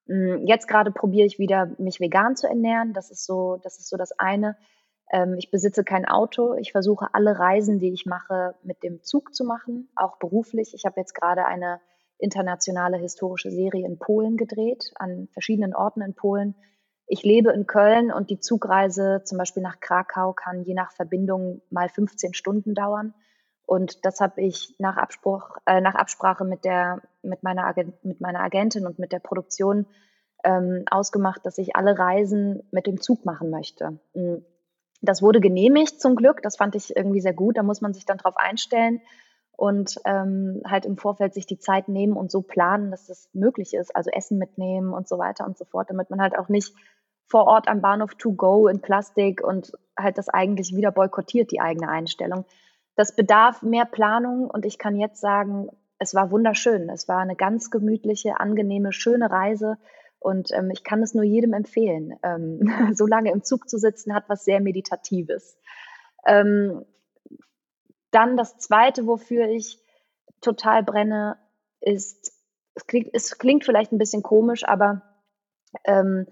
Mm, 0.06 0.46
jetzt 0.46 0.68
gerade 0.68 0.90
probiere 0.90 1.26
ich 1.26 1.38
wieder, 1.38 1.70
mich 1.78 2.00
vegan 2.00 2.36
zu 2.36 2.48
ernähren. 2.48 2.92
Das 2.92 3.10
ist 3.10 3.24
so, 3.24 3.58
das 3.62 3.78
ist 3.78 3.88
so 3.88 3.96
das 3.96 4.12
eine. 4.18 4.56
Ähm, 5.10 5.34
ich 5.38 5.50
besitze 5.50 5.84
kein 5.84 6.06
Auto. 6.06 6.54
Ich 6.54 6.72
versuche 6.72 7.08
alle 7.12 7.38
Reisen, 7.38 7.78
die 7.78 7.92
ich 7.92 8.06
mache, 8.06 8.54
mit 8.62 8.82
dem 8.82 9.02
Zug 9.02 9.34
zu 9.34 9.44
machen, 9.44 9.90
auch 9.96 10.18
beruflich. 10.18 10.72
Ich 10.74 10.84
habe 10.84 11.00
jetzt 11.00 11.14
gerade 11.14 11.46
eine 11.46 11.80
internationale 12.18 12.96
historische 12.96 13.50
Serie 13.50 13.86
in 13.86 13.98
Polen 13.98 14.36
gedreht, 14.36 14.92
an 14.96 15.28
verschiedenen 15.32 15.74
Orten 15.74 16.02
in 16.02 16.14
Polen 16.14 16.56
ich 17.08 17.22
lebe 17.22 17.50
in 17.52 17.66
Köln 17.66 18.12
und 18.12 18.30
die 18.30 18.38
Zugreise 18.38 19.22
zum 19.24 19.38
Beispiel 19.38 19.62
nach 19.62 19.80
Krakau 19.80 20.34
kann 20.34 20.62
je 20.62 20.74
nach 20.74 20.92
Verbindung 20.92 21.62
mal 21.70 21.88
15 21.88 22.34
Stunden 22.34 22.74
dauern. 22.74 23.14
Und 23.64 24.04
das 24.04 24.20
habe 24.20 24.40
ich 24.42 24.74
nach, 24.78 24.96
Abspruch, 24.96 25.56
äh, 25.66 25.80
nach 25.80 25.94
Absprache 25.94 26.44
mit, 26.44 26.64
der, 26.64 27.02
mit, 27.22 27.42
meiner 27.42 27.74
mit 28.02 28.20
meiner 28.20 28.40
Agentin 28.40 28.86
und 28.86 28.98
mit 28.98 29.12
der 29.12 29.18
Produktion 29.18 29.86
ähm, 30.44 30.84
ausgemacht, 30.90 31.44
dass 31.44 31.58
ich 31.58 31.76
alle 31.76 31.98
Reisen 31.98 32.62
mit 32.70 32.86
dem 32.86 33.00
Zug 33.00 33.24
machen 33.24 33.50
möchte. 33.50 33.98
Hm. 34.14 34.44
Das 35.00 35.22
wurde 35.22 35.40
genehmigt 35.40 36.00
zum 36.00 36.16
Glück. 36.16 36.42
Das 36.42 36.56
fand 36.56 36.74
ich 36.74 36.96
irgendwie 36.96 37.20
sehr 37.20 37.32
gut. 37.32 37.56
Da 37.56 37.62
muss 37.62 37.80
man 37.80 37.94
sich 37.94 38.04
dann 38.04 38.18
drauf 38.18 38.36
einstellen 38.36 39.00
und 39.56 39.96
ähm, 40.04 40.62
halt 40.64 40.86
im 40.86 40.96
Vorfeld 40.96 41.34
sich 41.34 41.46
die 41.46 41.58
Zeit 41.58 41.88
nehmen 41.88 42.16
und 42.16 42.30
so 42.30 42.42
planen, 42.42 42.90
dass 42.90 43.06
das 43.06 43.28
möglich 43.32 43.74
ist. 43.74 43.94
Also 43.94 44.10
Essen 44.10 44.38
mitnehmen 44.38 44.92
und 44.92 45.08
so 45.08 45.18
weiter 45.18 45.46
und 45.46 45.56
so 45.56 45.64
fort, 45.64 45.90
damit 45.90 46.10
man 46.10 46.20
halt 46.20 46.38
auch 46.38 46.48
nicht 46.48 46.74
vor 47.28 47.46
Ort 47.46 47.68
am 47.68 47.80
Bahnhof 47.80 48.14
to 48.14 48.32
go 48.32 48.68
in 48.68 48.80
Plastik 48.80 49.42
und 49.44 49.72
halt 49.98 50.18
das 50.18 50.28
eigentlich 50.28 50.74
wieder 50.74 50.90
boykottiert, 50.90 51.50
die 51.52 51.60
eigene 51.60 51.88
Einstellung. 51.88 52.46
Das 52.96 53.14
bedarf 53.14 53.62
mehr 53.62 53.84
Planung 53.84 54.50
und 54.50 54.64
ich 54.64 54.78
kann 54.78 54.96
jetzt 54.96 55.20
sagen, 55.20 55.68
es 55.98 56.14
war 56.14 56.30
wunderschön. 56.30 56.88
Es 56.88 57.06
war 57.08 57.18
eine 57.18 57.36
ganz 57.36 57.70
gemütliche, 57.70 58.40
angenehme, 58.40 58.92
schöne 58.92 59.30
Reise 59.30 59.76
und 60.18 60.52
ähm, 60.52 60.70
ich 60.70 60.84
kann 60.84 61.02
es 61.02 61.14
nur 61.14 61.24
jedem 61.24 61.52
empfehlen. 61.52 62.18
Ähm, 62.22 62.72
so 62.94 63.06
lange 63.06 63.30
im 63.30 63.44
Zug 63.44 63.68
zu 63.68 63.78
sitzen 63.78 64.14
hat 64.14 64.24
was 64.28 64.44
sehr 64.44 64.60
Meditatives. 64.60 65.58
Ähm, 66.26 66.84
dann 68.10 68.36
das 68.36 68.58
Zweite, 68.58 69.06
wofür 69.06 69.48
ich 69.48 69.80
total 70.40 70.82
brenne, 70.82 71.36
ist, 71.80 72.32
es 72.74 72.86
klingt, 72.86 73.10
es 73.12 73.38
klingt 73.38 73.64
vielleicht 73.64 73.92
ein 73.92 73.98
bisschen 73.98 74.22
komisch, 74.22 74.66
aber 74.66 75.02
ähm, 75.84 76.26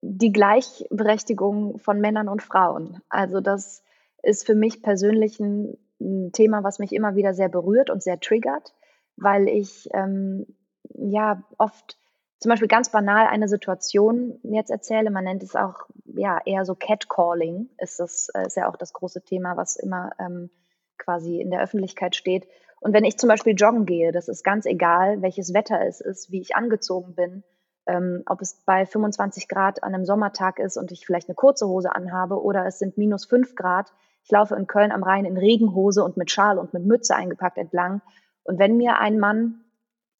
die 0.00 0.32
Gleichberechtigung 0.32 1.78
von 1.78 2.00
Männern 2.00 2.28
und 2.28 2.42
Frauen. 2.42 3.00
Also 3.08 3.40
das 3.40 3.82
ist 4.22 4.46
für 4.46 4.54
mich 4.54 4.82
persönlich 4.82 5.40
ein, 5.40 5.76
ein 6.00 6.32
Thema, 6.32 6.62
was 6.62 6.78
mich 6.78 6.92
immer 6.92 7.16
wieder 7.16 7.34
sehr 7.34 7.48
berührt 7.48 7.90
und 7.90 8.02
sehr 8.02 8.20
triggert, 8.20 8.74
weil 9.16 9.48
ich 9.48 9.88
ähm, 9.92 10.46
ja 10.94 11.42
oft 11.58 11.98
zum 12.38 12.50
Beispiel 12.50 12.68
ganz 12.68 12.90
banal 12.90 13.26
eine 13.26 13.48
Situation 13.48 14.38
jetzt 14.44 14.70
erzähle. 14.70 15.10
Man 15.10 15.24
nennt 15.24 15.42
es 15.42 15.56
auch 15.56 15.88
ja 16.04 16.40
eher 16.44 16.64
so 16.64 16.76
Catcalling. 16.76 17.68
Ist 17.78 17.98
das 17.98 18.28
ist 18.46 18.56
ja 18.56 18.68
auch 18.68 18.76
das 18.76 18.92
große 18.92 19.22
Thema, 19.22 19.56
was 19.56 19.76
immer 19.76 20.10
ähm, 20.20 20.50
quasi 20.98 21.40
in 21.40 21.50
der 21.50 21.62
Öffentlichkeit 21.62 22.14
steht. 22.14 22.46
Und 22.80 22.92
wenn 22.92 23.04
ich 23.04 23.18
zum 23.18 23.28
Beispiel 23.28 23.54
joggen 23.56 23.86
gehe, 23.86 24.12
das 24.12 24.28
ist 24.28 24.44
ganz 24.44 24.64
egal, 24.66 25.20
welches 25.20 25.52
Wetter 25.52 25.84
es 25.84 26.00
ist, 26.00 26.30
wie 26.30 26.40
ich 26.40 26.54
angezogen 26.54 27.16
bin 27.16 27.42
ähm, 27.88 28.22
ob 28.26 28.42
es 28.42 28.54
bei 28.64 28.86
25 28.86 29.48
Grad 29.48 29.82
an 29.82 29.94
einem 29.94 30.04
Sommertag 30.04 30.58
ist 30.58 30.76
und 30.76 30.92
ich 30.92 31.06
vielleicht 31.06 31.28
eine 31.28 31.34
kurze 31.34 31.66
Hose 31.66 31.94
anhabe 31.94 32.40
oder 32.40 32.66
es 32.66 32.78
sind 32.78 32.98
minus 32.98 33.24
5 33.24 33.56
Grad. 33.56 33.92
Ich 34.22 34.30
laufe 34.30 34.54
in 34.54 34.66
Köln 34.66 34.92
am 34.92 35.02
Rhein 35.02 35.24
in 35.24 35.38
Regenhose 35.38 36.04
und 36.04 36.16
mit 36.18 36.30
Schal 36.30 36.58
und 36.58 36.74
mit 36.74 36.84
Mütze 36.84 37.16
eingepackt 37.16 37.56
entlang. 37.56 38.02
Und 38.44 38.58
wenn 38.58 38.76
mir 38.76 38.98
ein 38.98 39.18
Mann 39.18 39.64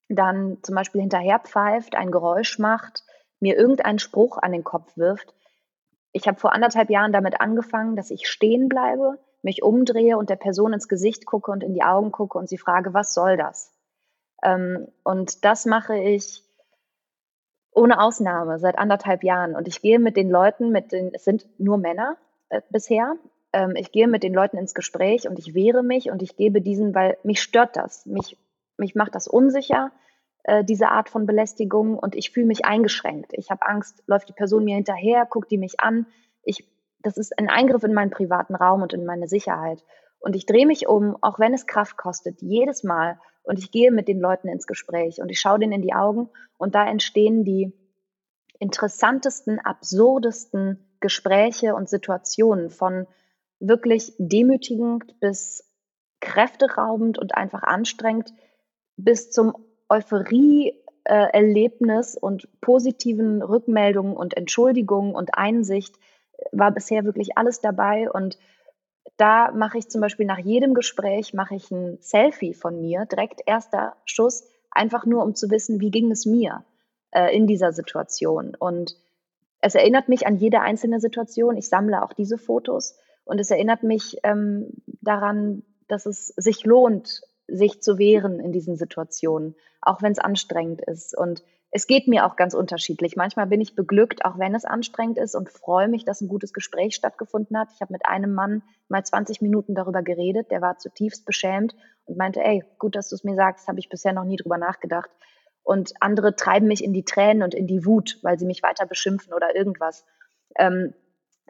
dann 0.09 0.59
zum 0.63 0.75
Beispiel 0.75 1.03
hinterher 1.03 1.39
pfeift, 1.39 1.95
ein 1.95 2.11
Geräusch 2.11 2.59
macht, 2.59 3.05
mir 3.41 3.57
irgendeinen 3.57 3.99
Spruch 3.99 4.39
an 4.39 4.53
den 4.53 4.65
Kopf 4.65 4.97
wirft. 4.97 5.35
Ich 6.13 6.27
habe 6.27 6.41
vor 6.41 6.55
anderthalb 6.55 6.89
Jahren 6.89 7.13
damit 7.13 7.43
angefangen, 7.43 7.95
dass 7.95 8.11
ich 8.11 8.27
stehen 8.27 8.71
bleibe, 8.71 9.19
mich 9.43 9.63
umdrehe 9.63 10.17
und 10.17 10.31
der 10.31 10.37
Person 10.37 10.73
ins 10.73 10.89
Gesicht 10.89 11.27
gucke 11.27 11.51
und 11.51 11.63
in 11.63 11.75
die 11.75 11.83
Augen 11.83 12.11
gucke 12.11 12.39
und 12.39 12.49
sie 12.49 12.57
frage, 12.57 12.95
was 12.95 13.13
soll 13.13 13.37
das? 13.37 13.73
Ähm, 14.43 14.89
und 15.05 15.45
das 15.45 15.67
mache 15.67 15.99
ich 15.99 16.48
ohne 17.79 18.01
Ausnahme 18.01 18.59
seit 18.59 18.79
anderthalb 18.79 19.23
Jahren. 19.25 19.55
Und 19.55 19.69
ich 19.69 19.81
gehe 19.81 19.99
mit 19.99 20.17
den 20.17 20.31
Leuten, 20.31 20.71
mit 20.71 20.93
den, 20.93 21.15
es 21.15 21.25
sind 21.25 21.47
nur 21.59 21.79
Männer 21.79 22.17
äh, 22.49 22.61
bisher, 22.71 23.17
ähm, 23.53 23.75
ich 23.77 23.93
gehe 23.93 24.09
mit 24.09 24.23
den 24.23 24.35
Leuten 24.35 24.59
ins 24.59 24.75
Gespräch 24.75 25.29
und 25.29 25.39
ich 25.39 25.55
wehre 25.55 25.83
mich 25.83 26.11
und 26.11 26.23
ich 26.23 26.37
gebe 26.37 26.61
diesen, 26.61 26.95
weil 26.95 27.17
mich 27.23 27.41
stört 27.41 27.77
das. 27.77 28.05
Mich, 28.07 28.37
mich 28.77 28.95
macht 28.95 29.15
das 29.15 29.29
unsicher, 29.29 29.91
äh, 30.45 30.65
diese 30.65 30.89
Art 30.89 31.09
von 31.09 31.27
Belästigung 31.27 31.99
und 31.99 32.15
ich 32.15 32.31
fühle 32.31 32.47
mich 32.47 32.65
eingeschränkt. 32.65 33.33
Ich 33.33 33.51
habe 33.51 33.67
Angst, 33.67 34.03
läuft 34.07 34.29
die 34.29 34.35
Person 34.35 34.65
mir 34.65 34.75
hinterher, 34.75 35.27
guckt 35.27 35.51
die 35.51 35.59
mich 35.59 35.81
an. 35.81 36.07
Ich, 36.43 36.65
das 37.03 37.17
ist 37.17 37.39
ein 37.39 37.49
Eingriff 37.49 37.85
in 37.85 37.95
meinen 37.95 38.11
privaten 38.11 38.55
Raum 38.55 38.83
und 38.83 38.93
in 38.93 39.07
meine 39.07 39.29
Sicherheit. 39.29 39.83
Und 40.21 40.37
ich 40.37 40.47
drehe 40.47 40.67
mich 40.67 40.89
um, 40.89 41.17
auch 41.23 41.39
wenn 41.39 41.55
es 41.55 41.67
Kraft 41.67 41.97
kostet, 41.97 42.43
jedes 42.43 42.83
Mal. 42.83 43.19
Und 43.43 43.59
ich 43.59 43.71
gehe 43.71 43.91
mit 43.91 44.09
den 44.09 44.21
Leuten 44.21 44.49
ins 44.49 44.67
Gespräch 44.67 45.21
und 45.21 45.31
ich 45.31 45.41
schaue 45.41 45.59
denen 45.59 45.73
in 45.73 45.83
die 45.83 45.95
Augen 45.95 46.29
und 46.59 46.75
da 46.75 46.87
entstehen 46.87 47.45
die 47.45 47.73
interessantesten, 48.59 49.61
absurdesten 49.61 50.85
Gespräche 51.01 51.75
und 51.75 51.89
Situationen 51.89 52.69
von 52.71 53.07
wirklich 53.61 54.15
demütigend 54.19 55.19
bis 55.21 55.65
kräfteraubend 56.21 57.19
und 57.19 57.37
einfach 57.37 57.63
anstrengend 57.63 58.35
bis 58.97 59.31
zum 59.31 59.55
Euphorie-Erlebnis 59.89 62.17
und 62.17 62.49
positiven 62.61 63.43
Rückmeldungen 63.43 64.17
und 64.17 64.37
Entschuldigungen 64.37 65.15
und 65.15 65.35
Einsicht 65.35 65.95
war 66.53 66.73
bisher 66.73 67.05
wirklich 67.05 67.39
alles 67.39 67.61
dabei 67.61 68.11
und 68.11 68.39
da 69.19 69.51
mache 69.53 69.79
ich 69.79 69.89
zum 69.89 70.01
Beispiel 70.01 70.25
nach 70.27 70.39
jedem 70.39 70.73
Gespräch 70.73 71.35
mache 71.35 71.57
ich 71.57 71.71
ein 71.71 71.99
Selfie 72.01 72.55
von 72.55 72.81
mir, 72.81 73.05
direkt 73.05 73.43
erster 73.47 73.97
Schuss, 74.05 74.45
einfach 74.71 75.05
nur 75.05 75.23
um 75.25 75.35
zu 75.35 75.51
wissen, 75.51 75.81
wie 75.81 75.91
ging 75.91 76.11
es 76.11 76.25
mir 76.25 76.65
äh, 77.11 77.37
in 77.37 77.47
dieser 77.47 77.73
Situation. 77.73 78.55
Und 78.59 78.97
es 79.61 79.75
erinnert 79.75 80.09
mich 80.09 80.27
an 80.27 80.37
jede 80.37 80.61
einzelne 80.61 81.01
Situation. 81.01 81.57
Ich 81.57 81.69
sammle 81.69 82.03
auch 82.03 82.13
diese 82.13 82.39
Fotos 82.39 82.97
und 83.25 83.41
es 83.41 83.51
erinnert 83.51 83.83
mich 83.83 84.19
ähm, 84.23 84.71
daran, 85.03 85.65
dass 85.89 86.07
es 86.07 86.29
sich 86.29 86.65
lohnt, 86.65 87.23
sich 87.49 87.83
zu 87.83 87.99
wehren 87.99 88.39
in 88.39 88.53
diesen 88.53 88.77
Situationen, 88.77 89.57
auch 89.81 90.01
wenn 90.01 90.13
es 90.13 90.19
anstrengend 90.19 90.83
ist. 90.83 91.17
Und 91.17 91.43
es 91.71 91.87
geht 91.87 92.09
mir 92.09 92.25
auch 92.25 92.37
ganz 92.37 92.55
unterschiedlich. 92.55 93.17
Manchmal 93.17 93.47
bin 93.47 93.61
ich 93.61 93.75
beglückt, 93.75 94.25
auch 94.25 94.39
wenn 94.39 94.55
es 94.55 94.65
anstrengend 94.65 95.19
ist 95.19 95.35
und 95.35 95.51
freue 95.51 95.89
mich, 95.89 96.05
dass 96.05 96.21
ein 96.21 96.29
gutes 96.29 96.55
Gespräch 96.55 96.95
stattgefunden 96.95 97.59
hat. 97.59 97.69
Ich 97.75 97.81
habe 97.83 97.93
mit 97.93 98.07
einem 98.07 98.33
Mann 98.33 98.63
mal 98.89 99.05
20 99.05 99.43
Minuten 99.43 99.75
darüber 99.75 100.03
geredet, 100.03 100.51
der 100.51 100.63
war 100.63 100.79
zutiefst 100.79 101.27
beschämt 101.27 101.75
und 102.07 102.17
meinte, 102.17 102.41
ey, 102.41 102.65
gut, 102.79 102.97
dass 102.97 103.11
du 103.11 103.17
es 103.17 103.25
mir 103.25 103.35
sagst, 103.35 103.69
habe 103.69 103.81
ich 103.81 103.91
bisher 103.91 104.15
noch 104.15 104.25
nie 104.25 104.37
drüber 104.37 104.57
nachgedacht. 104.57 105.11
Und 105.63 105.93
andere 106.01 106.35
treiben 106.35 106.69
mich 106.69 106.83
in 106.83 106.95
die 106.95 107.05
Tränen 107.05 107.43
und 107.43 107.55
in 107.55 107.67
die 107.67 107.85
Wut, 107.85 108.19
weil 108.23 108.39
sie 108.39 108.47
mich 108.47 108.63
weiter 108.63 108.87
beschimpfen 108.87 109.35
oder 109.35 109.55
irgendwas. 109.55 110.07
Ähm, 110.57 110.95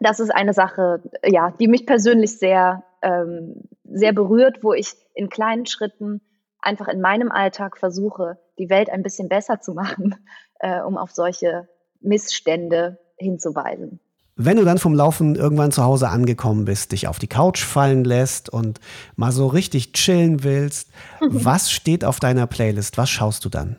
das 0.00 0.18
ist 0.18 0.30
eine 0.30 0.52
Sache, 0.52 1.02
ja, 1.24 1.52
die 1.60 1.68
mich 1.68 1.86
persönlich 1.86 2.38
sehr, 2.38 2.82
ähm, 3.02 3.68
sehr 3.84 4.12
berührt, 4.12 4.64
wo 4.64 4.72
ich 4.72 4.94
in 5.14 5.28
kleinen 5.28 5.66
Schritten 5.66 6.20
einfach 6.60 6.88
in 6.88 7.00
meinem 7.00 7.30
Alltag 7.30 7.78
versuche, 7.78 8.38
die 8.58 8.70
Welt 8.70 8.90
ein 8.90 9.02
bisschen 9.02 9.28
besser 9.28 9.60
zu 9.60 9.74
machen, 9.74 10.14
äh, 10.60 10.80
um 10.80 10.96
auf 10.96 11.12
solche 11.12 11.68
Missstände 12.00 12.98
hinzuweisen. 13.16 14.00
Wenn 14.40 14.56
du 14.56 14.64
dann 14.64 14.78
vom 14.78 14.94
Laufen 14.94 15.34
irgendwann 15.34 15.72
zu 15.72 15.82
Hause 15.82 16.08
angekommen 16.10 16.64
bist, 16.64 16.92
dich 16.92 17.08
auf 17.08 17.18
die 17.18 17.26
Couch 17.26 17.64
fallen 17.64 18.04
lässt 18.04 18.48
und 18.48 18.78
mal 19.16 19.32
so 19.32 19.48
richtig 19.48 19.92
chillen 19.94 20.44
willst, 20.44 20.92
was 21.20 21.72
steht 21.72 22.04
auf 22.04 22.20
deiner 22.20 22.46
Playlist? 22.46 22.98
Was 22.98 23.10
schaust 23.10 23.44
du 23.44 23.48
dann? 23.48 23.76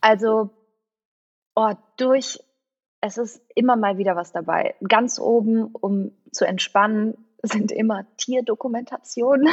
Also, 0.00 0.50
oh, 1.54 1.72
durch, 1.96 2.40
es 3.00 3.16
ist 3.16 3.40
immer 3.54 3.76
mal 3.76 3.98
wieder 3.98 4.16
was 4.16 4.32
dabei. 4.32 4.74
Ganz 4.86 5.20
oben, 5.20 5.66
um 5.66 6.10
zu 6.32 6.44
entspannen, 6.44 7.14
sind 7.42 7.70
immer 7.70 8.06
Tierdokumentationen. 8.16 9.48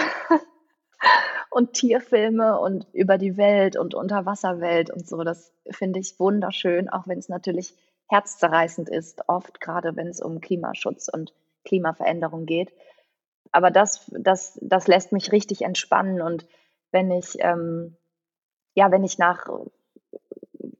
Und 1.49 1.73
Tierfilme 1.73 2.59
und 2.59 2.87
über 2.93 3.17
die 3.17 3.37
Welt 3.37 3.75
und 3.75 3.93
Unterwasserwelt 3.93 4.89
und 4.89 5.07
so. 5.07 5.23
Das 5.23 5.53
finde 5.69 5.99
ich 5.99 6.19
wunderschön, 6.19 6.89
auch 6.89 7.07
wenn 7.07 7.19
es 7.19 7.29
natürlich 7.29 7.75
herzzerreißend 8.09 8.89
ist, 8.89 9.27
oft 9.27 9.61
gerade 9.61 9.95
wenn 9.95 10.07
es 10.07 10.21
um 10.21 10.41
Klimaschutz 10.41 11.07
und 11.07 11.33
Klimaveränderung 11.63 12.45
geht. 12.45 12.73
Aber 13.51 13.71
das, 13.71 14.09
das, 14.11 14.57
das 14.61 14.87
lässt 14.87 15.11
mich 15.11 15.31
richtig 15.31 15.61
entspannen 15.61 16.21
und 16.21 16.45
wenn 16.91 17.11
ich, 17.11 17.37
ähm, 17.39 17.95
ja, 18.75 18.91
wenn 18.91 19.03
ich 19.03 19.17
nach 19.17 19.47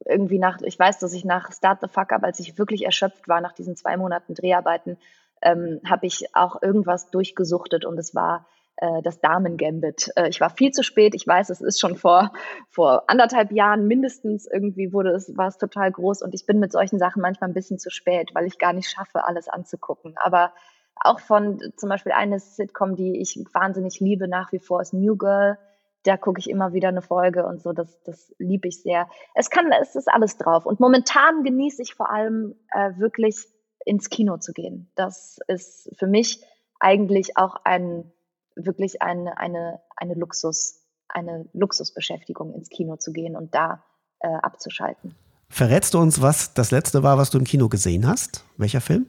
irgendwie 0.04 0.38
nach, 0.38 0.60
ich 0.62 0.78
weiß, 0.78 0.98
dass 0.98 1.12
ich 1.12 1.24
nach 1.24 1.52
Start 1.52 1.80
the 1.80 1.88
Fuck 1.88 2.12
Up, 2.12 2.22
als 2.22 2.38
ich 2.40 2.58
wirklich 2.58 2.84
erschöpft 2.84 3.28
war 3.28 3.40
nach 3.40 3.52
diesen 3.52 3.76
zwei 3.76 3.96
Monaten 3.96 4.34
Dreharbeiten, 4.34 4.98
ähm, 5.42 5.80
habe 5.84 6.06
ich 6.06 6.34
auch 6.34 6.62
irgendwas 6.62 7.10
durchgesuchtet 7.10 7.84
und 7.84 7.98
es 7.98 8.14
war 8.14 8.46
äh, 8.82 9.00
das 9.00 9.20
Damen-Gambit. 9.20 10.10
Äh, 10.16 10.28
ich 10.28 10.40
war 10.40 10.50
viel 10.50 10.72
zu 10.72 10.82
spät. 10.82 11.14
Ich 11.14 11.24
weiß, 11.24 11.50
es 11.50 11.60
ist 11.60 11.78
schon 11.80 11.96
vor, 11.96 12.32
vor 12.68 13.04
anderthalb 13.06 13.52
Jahren 13.52 13.86
mindestens 13.86 14.46
irgendwie 14.46 14.92
wurde 14.92 15.10
es, 15.10 15.36
war 15.36 15.46
es 15.46 15.56
total 15.56 15.92
groß 15.92 16.22
und 16.22 16.34
ich 16.34 16.46
bin 16.46 16.58
mit 16.58 16.72
solchen 16.72 16.98
Sachen 16.98 17.22
manchmal 17.22 17.48
ein 17.48 17.54
bisschen 17.54 17.78
zu 17.78 17.90
spät, 17.90 18.30
weil 18.34 18.46
ich 18.46 18.58
gar 18.58 18.72
nicht 18.72 18.90
schaffe, 18.90 19.24
alles 19.24 19.48
anzugucken. 19.48 20.14
Aber 20.16 20.52
auch 20.96 21.20
von 21.20 21.60
zum 21.76 21.88
Beispiel 21.88 22.10
eine 22.10 22.40
Sitcom, 22.40 22.96
die 22.96 23.20
ich 23.20 23.38
wahnsinnig 23.52 24.00
liebe 24.00 24.26
nach 24.26 24.50
wie 24.50 24.58
vor, 24.58 24.80
ist 24.80 24.92
New 24.92 25.16
Girl. 25.16 25.58
Da 26.02 26.16
gucke 26.16 26.40
ich 26.40 26.50
immer 26.50 26.72
wieder 26.72 26.88
eine 26.88 27.02
Folge 27.02 27.46
und 27.46 27.62
so, 27.62 27.72
das, 27.72 28.02
das 28.02 28.34
liebe 28.38 28.66
ich 28.66 28.82
sehr. 28.82 29.08
Es 29.36 29.48
kann, 29.48 29.70
es 29.80 29.94
ist 29.94 30.08
alles 30.08 30.36
drauf. 30.38 30.66
Und 30.66 30.80
momentan 30.80 31.44
genieße 31.44 31.82
ich 31.82 31.94
vor 31.94 32.10
allem 32.10 32.56
äh, 32.72 32.90
wirklich 32.96 33.46
ins 33.84 34.10
Kino 34.10 34.38
zu 34.38 34.52
gehen. 34.52 34.90
Das 34.96 35.38
ist 35.46 35.88
für 35.96 36.08
mich 36.08 36.44
eigentlich 36.80 37.36
auch 37.36 37.54
ein 37.62 38.12
wirklich 38.56 39.02
eine, 39.02 39.38
eine, 39.38 39.80
eine 39.96 40.14
Luxus, 40.14 40.80
eine 41.08 41.48
Luxusbeschäftigung 41.52 42.54
ins 42.54 42.68
Kino 42.68 42.96
zu 42.96 43.12
gehen 43.12 43.36
und 43.36 43.54
da 43.54 43.84
äh, 44.20 44.28
abzuschalten. 44.28 45.14
Verrätst 45.48 45.94
du 45.94 45.98
uns, 45.98 46.22
was 46.22 46.54
das 46.54 46.70
letzte 46.70 47.02
war, 47.02 47.18
was 47.18 47.30
du 47.30 47.38
im 47.38 47.44
Kino 47.44 47.68
gesehen 47.68 48.06
hast? 48.06 48.44
Welcher 48.56 48.80
Film? 48.80 49.06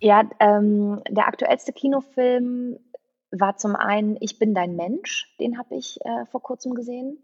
Ja, 0.00 0.22
ähm, 0.40 1.02
der 1.10 1.26
aktuellste 1.26 1.72
Kinofilm 1.72 2.78
war 3.30 3.56
zum 3.58 3.76
einen 3.76 4.16
Ich 4.20 4.38
bin 4.38 4.54
dein 4.54 4.74
Mensch, 4.74 5.36
den 5.38 5.58
habe 5.58 5.76
ich 5.76 5.98
äh, 6.04 6.24
vor 6.30 6.42
kurzem 6.42 6.74
gesehen. 6.74 7.18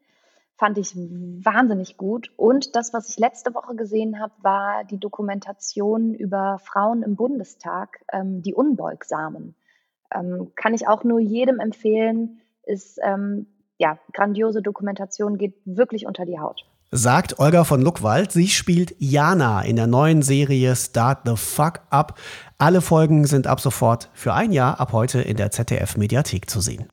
Fand 0.59 0.79
ich 0.79 0.95
wahnsinnig 0.95 1.97
gut. 1.97 2.33
Und 2.37 2.77
das, 2.77 2.93
was 2.93 3.09
ich 3.09 3.19
letzte 3.19 3.55
Woche 3.55 3.75
gesehen 3.75 4.21
habe, 4.21 4.33
war 4.43 4.85
die 4.85 4.99
Dokumentation 4.99 6.15
über 6.15 6.59
Frauen 6.63 7.03
im 7.03 7.17
Bundestag, 7.17 8.01
ähm, 8.13 8.43
die 8.43 8.55
Unbeugsamen. 8.55 9.55
Ähm, 10.15 10.53
kann 10.57 10.75
ich 10.75 10.89
auch 10.89 11.05
nur 11.05 11.21
jedem 11.21 11.61
empfehlen, 11.61 12.41
ist 12.65 12.99
ähm, 13.03 13.47
ja 13.79 13.99
grandiose 14.13 14.63
Dokumentation, 14.63 15.39
geht 15.39 15.55
wirklich 15.65 16.07
unter 16.07 16.25
die 16.25 16.39
Haut. 16.39 16.65
Sagt 16.93 17.41
Olga 17.41 17.65
von 17.65 17.83
Luckwald. 17.83 18.31
Sie 18.31 18.49
spielt 18.49 18.95
Jana 18.99 19.63
in 19.63 19.75
der 19.75 19.89
neuen 19.89 20.23
Serie 20.23 20.77
Start 20.77 21.21
the 21.25 21.37
Fuck 21.37 21.81
Up. 21.91 22.19
Alle 22.59 22.81
Folgen 22.81 23.27
sind 23.27 23.49
ab 23.49 23.61
sofort 23.61 24.09
für 24.15 24.35
ein 24.35 24.53
Jahr 24.53 24.79
ab 24.79 24.93
heute 24.93 25.21
in 25.21 25.37
der 25.37 25.51
ZDF 25.51 25.97
Mediathek 25.97 26.49
zu 26.49 26.61
sehen. 26.61 26.87